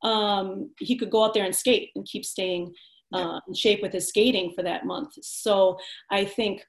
um, 0.02 0.70
he 0.80 0.96
could 0.96 1.10
go 1.10 1.24
out 1.24 1.34
there 1.34 1.44
and 1.44 1.54
skate 1.54 1.90
and 1.94 2.06
keep 2.06 2.24
staying 2.24 2.72
uh, 3.12 3.38
in 3.46 3.54
shape 3.54 3.82
with 3.82 3.92
his 3.92 4.08
skating 4.08 4.52
for 4.56 4.62
that 4.62 4.86
month. 4.86 5.12
So 5.22 5.76
I 6.10 6.24
think, 6.24 6.64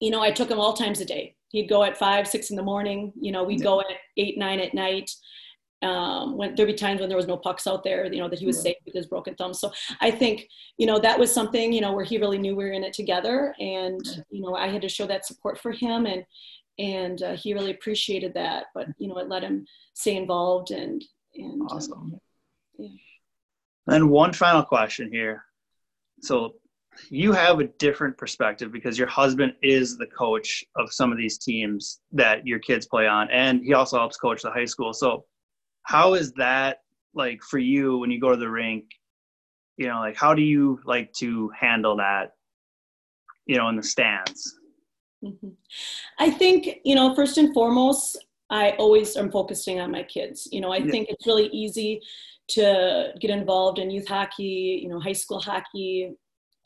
you 0.00 0.10
know, 0.10 0.22
I 0.22 0.30
took 0.30 0.50
him 0.50 0.60
all 0.60 0.74
times 0.74 1.00
a 1.00 1.06
day. 1.06 1.34
He'd 1.48 1.70
go 1.70 1.82
at 1.82 1.96
five, 1.96 2.28
six 2.28 2.50
in 2.50 2.56
the 2.56 2.62
morning. 2.62 3.14
You 3.18 3.32
know, 3.32 3.42
we'd 3.42 3.62
go 3.62 3.80
at 3.80 3.86
eight, 4.18 4.36
nine 4.36 4.60
at 4.60 4.74
night 4.74 5.10
um, 5.86 6.36
when 6.36 6.54
there'd 6.54 6.66
be 6.66 6.74
times 6.74 7.00
when 7.00 7.08
there 7.08 7.16
was 7.16 7.26
no 7.26 7.36
pucks 7.36 7.66
out 7.66 7.84
there, 7.84 8.04
you 8.12 8.20
know, 8.20 8.28
that 8.28 8.38
he 8.38 8.46
was 8.46 8.60
safe 8.60 8.76
with 8.84 8.94
his 8.94 9.06
broken 9.06 9.34
thumb. 9.34 9.54
So 9.54 9.72
I 10.00 10.10
think, 10.10 10.48
you 10.78 10.86
know, 10.86 10.98
that 10.98 11.18
was 11.18 11.32
something, 11.32 11.72
you 11.72 11.80
know, 11.80 11.92
where 11.92 12.04
he 12.04 12.18
really 12.18 12.38
knew 12.38 12.56
we 12.56 12.64
were 12.64 12.72
in 12.72 12.84
it 12.84 12.92
together. 12.92 13.54
And, 13.58 14.00
you 14.30 14.42
know, 14.42 14.54
I 14.54 14.68
had 14.68 14.82
to 14.82 14.88
show 14.88 15.06
that 15.06 15.26
support 15.26 15.58
for 15.58 15.72
him 15.72 16.06
and, 16.06 16.24
and 16.78 17.22
uh, 17.22 17.36
he 17.36 17.54
really 17.54 17.70
appreciated 17.70 18.34
that, 18.34 18.66
but, 18.74 18.86
you 18.98 19.08
know, 19.08 19.18
it 19.18 19.28
let 19.28 19.42
him 19.42 19.66
stay 19.94 20.16
involved 20.16 20.70
and, 20.70 21.02
and, 21.34 21.62
uh, 21.62 21.74
awesome. 21.74 22.18
Yeah. 22.78 22.88
And 23.88 24.10
one 24.10 24.32
final 24.32 24.62
question 24.62 25.10
here. 25.10 25.44
So 26.20 26.54
you 27.10 27.32
have 27.32 27.60
a 27.60 27.64
different 27.64 28.16
perspective 28.16 28.72
because 28.72 28.98
your 28.98 29.08
husband 29.08 29.54
is 29.62 29.96
the 29.96 30.06
coach 30.06 30.64
of 30.76 30.92
some 30.92 31.12
of 31.12 31.18
these 31.18 31.38
teams 31.38 32.00
that 32.12 32.46
your 32.46 32.58
kids 32.58 32.86
play 32.86 33.06
on 33.06 33.30
and 33.30 33.60
he 33.62 33.74
also 33.74 33.98
helps 33.98 34.16
coach 34.16 34.42
the 34.42 34.50
high 34.50 34.64
school 34.64 34.94
so 34.94 35.24
how 35.86 36.14
is 36.14 36.32
that 36.32 36.78
like 37.14 37.42
for 37.42 37.58
you 37.58 37.98
when 37.98 38.10
you 38.10 38.20
go 38.20 38.30
to 38.30 38.36
the 38.36 38.50
rink 38.50 38.84
you 39.76 39.86
know 39.86 40.00
like 40.00 40.16
how 40.16 40.34
do 40.34 40.42
you 40.42 40.78
like 40.84 41.12
to 41.12 41.50
handle 41.58 41.96
that 41.96 42.32
you 43.46 43.56
know 43.56 43.68
in 43.68 43.76
the 43.76 43.82
stands 43.82 44.58
mm-hmm. 45.24 45.48
i 46.18 46.28
think 46.30 46.80
you 46.84 46.94
know 46.94 47.14
first 47.14 47.38
and 47.38 47.54
foremost 47.54 48.18
i 48.50 48.70
always 48.72 49.16
am 49.16 49.30
focusing 49.30 49.80
on 49.80 49.90
my 49.90 50.02
kids 50.02 50.48
you 50.52 50.60
know 50.60 50.72
i 50.72 50.78
yeah. 50.78 50.90
think 50.90 51.08
it's 51.08 51.26
really 51.26 51.46
easy 51.48 52.00
to 52.48 53.12
get 53.20 53.30
involved 53.30 53.78
in 53.78 53.90
youth 53.90 54.08
hockey 54.08 54.80
you 54.82 54.88
know 54.88 55.00
high 55.00 55.12
school 55.12 55.40
hockey 55.40 56.12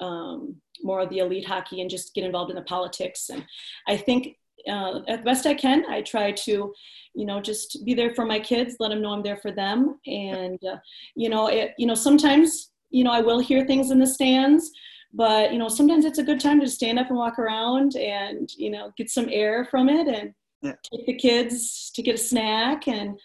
um, 0.01 0.57
more 0.83 1.01
of 1.01 1.11
the 1.11 1.19
elite 1.19 1.47
hockey 1.47 1.83
and 1.83 1.91
just 1.91 2.15
get 2.15 2.25
involved 2.25 2.51
in 2.51 2.57
the 2.57 2.63
politics 2.63 3.29
and 3.29 3.45
i 3.87 3.97
think 3.97 4.37
uh, 4.69 5.01
at 5.09 5.25
best 5.25 5.47
I 5.47 5.55
can. 5.55 5.85
I 5.89 6.03
try 6.03 6.33
to, 6.33 6.73
you 7.15 7.27
know, 7.27 7.41
just 7.41 7.85
be 7.85 7.95
there 7.95 8.15
for 8.15 8.25
my 8.25 8.41
kids, 8.41 8.77
let 8.79 8.91
them 8.91 9.03
know 9.03 9.13
I'm 9.13 9.23
there 9.23 9.37
for 9.37 9.53
them, 9.53 9.99
and 10.07 10.59
uh, 10.65 10.77
you 11.17 11.29
know, 11.29 11.49
it, 11.49 11.73
you 11.79 11.87
know, 11.87 11.95
sometimes, 11.95 12.71
you 12.91 13.05
know, 13.05 13.13
I 13.13 13.21
will 13.21 13.41
hear 13.41 13.67
things 13.67 13.91
in 13.91 13.99
the 13.99 14.07
stands, 14.07 14.71
but 15.13 15.53
you 15.53 15.59
know, 15.59 15.69
sometimes 15.69 16.05
it's 16.05 16.19
a 16.19 16.25
good 16.25 16.41
time 16.41 16.61
to 16.61 16.69
stand 16.69 16.99
up 16.99 17.09
and 17.09 17.19
walk 17.19 17.39
around 17.39 17.97
and 17.97 18.49
you 18.57 18.71
know, 18.71 18.93
get 18.97 19.11
some 19.11 19.29
air 19.31 19.65
from 19.71 19.89
it 19.89 20.09
and 20.09 20.33
yeah. 20.63 20.73
take 20.93 21.07
the 21.07 21.17
kids 21.17 21.91
to 21.95 22.03
get 22.03 22.15
a 22.15 22.19
snack, 22.19 22.89
and 22.89 23.19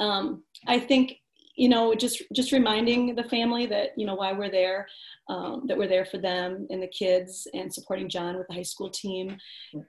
um, 0.00 0.42
I 0.66 0.78
think 0.78 1.16
you 1.62 1.68
know 1.68 1.94
just 1.94 2.20
just 2.34 2.50
reminding 2.50 3.14
the 3.14 3.22
family 3.22 3.66
that 3.66 3.90
you 3.96 4.04
know 4.04 4.16
why 4.16 4.32
we're 4.32 4.50
there 4.50 4.88
um, 5.28 5.62
that 5.68 5.78
we're 5.78 5.86
there 5.86 6.04
for 6.04 6.18
them 6.18 6.66
and 6.70 6.82
the 6.82 6.88
kids 6.88 7.46
and 7.54 7.72
supporting 7.72 8.08
john 8.08 8.36
with 8.36 8.48
the 8.48 8.54
high 8.54 8.68
school 8.72 8.90
team 8.90 9.36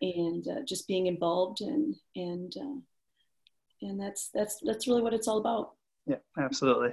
and 0.01 0.47
uh, 0.47 0.61
just 0.67 0.87
being 0.87 1.07
involved 1.07 1.61
and 1.61 1.95
and 2.15 2.53
uh, 2.61 2.79
and 3.81 3.99
that's 3.99 4.29
that's 4.35 4.59
that's 4.63 4.87
really 4.87 5.01
what 5.01 5.15
it's 5.15 5.27
all 5.27 5.39
about. 5.39 5.71
Yeah 6.05 6.21
absolutely. 6.37 6.91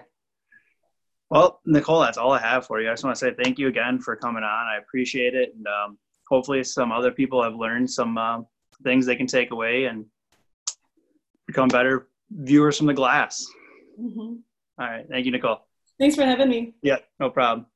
Well 1.29 1.61
nicole 1.67 2.01
that's 2.01 2.17
all 2.17 2.33
i 2.33 2.41
have 2.41 2.67
for 2.67 2.81
you. 2.81 2.89
I 2.89 2.93
just 2.93 3.05
want 3.05 3.15
to 3.15 3.21
say 3.21 3.35
thank 3.35 3.59
you 3.59 3.69
again 3.69 4.01
for 4.01 4.17
coming 4.17 4.45
on. 4.45 4.67
I 4.67 4.79
appreciate 4.79 5.35
it 5.35 5.55
and 5.55 5.67
um, 5.67 5.99
hopefully 6.27 6.65
some 6.65 6.91
other 6.91 7.11
people 7.11 7.43
have 7.43 7.55
learned 7.55 7.91
some 7.91 8.17
uh, 8.17 8.39
things 8.83 9.05
they 9.05 9.17
can 9.17 9.27
take 9.27 9.51
away 9.51 9.85
and 9.85 10.07
become 11.47 11.69
better 11.69 12.09
viewers 12.31 12.79
from 12.79 12.87
the 12.87 12.95
glass. 12.95 13.47
Mm-hmm. 14.01 14.37
All 14.81 14.87
right. 14.87 15.07
Thank 15.11 15.27
you, 15.27 15.33
Nicole. 15.33 15.59
Thanks 15.99 16.17
for 16.17 16.25
having 16.25 16.49
me. 16.49 16.75
Yeah, 16.83 16.97
no 17.21 17.29
problem. 17.29 17.67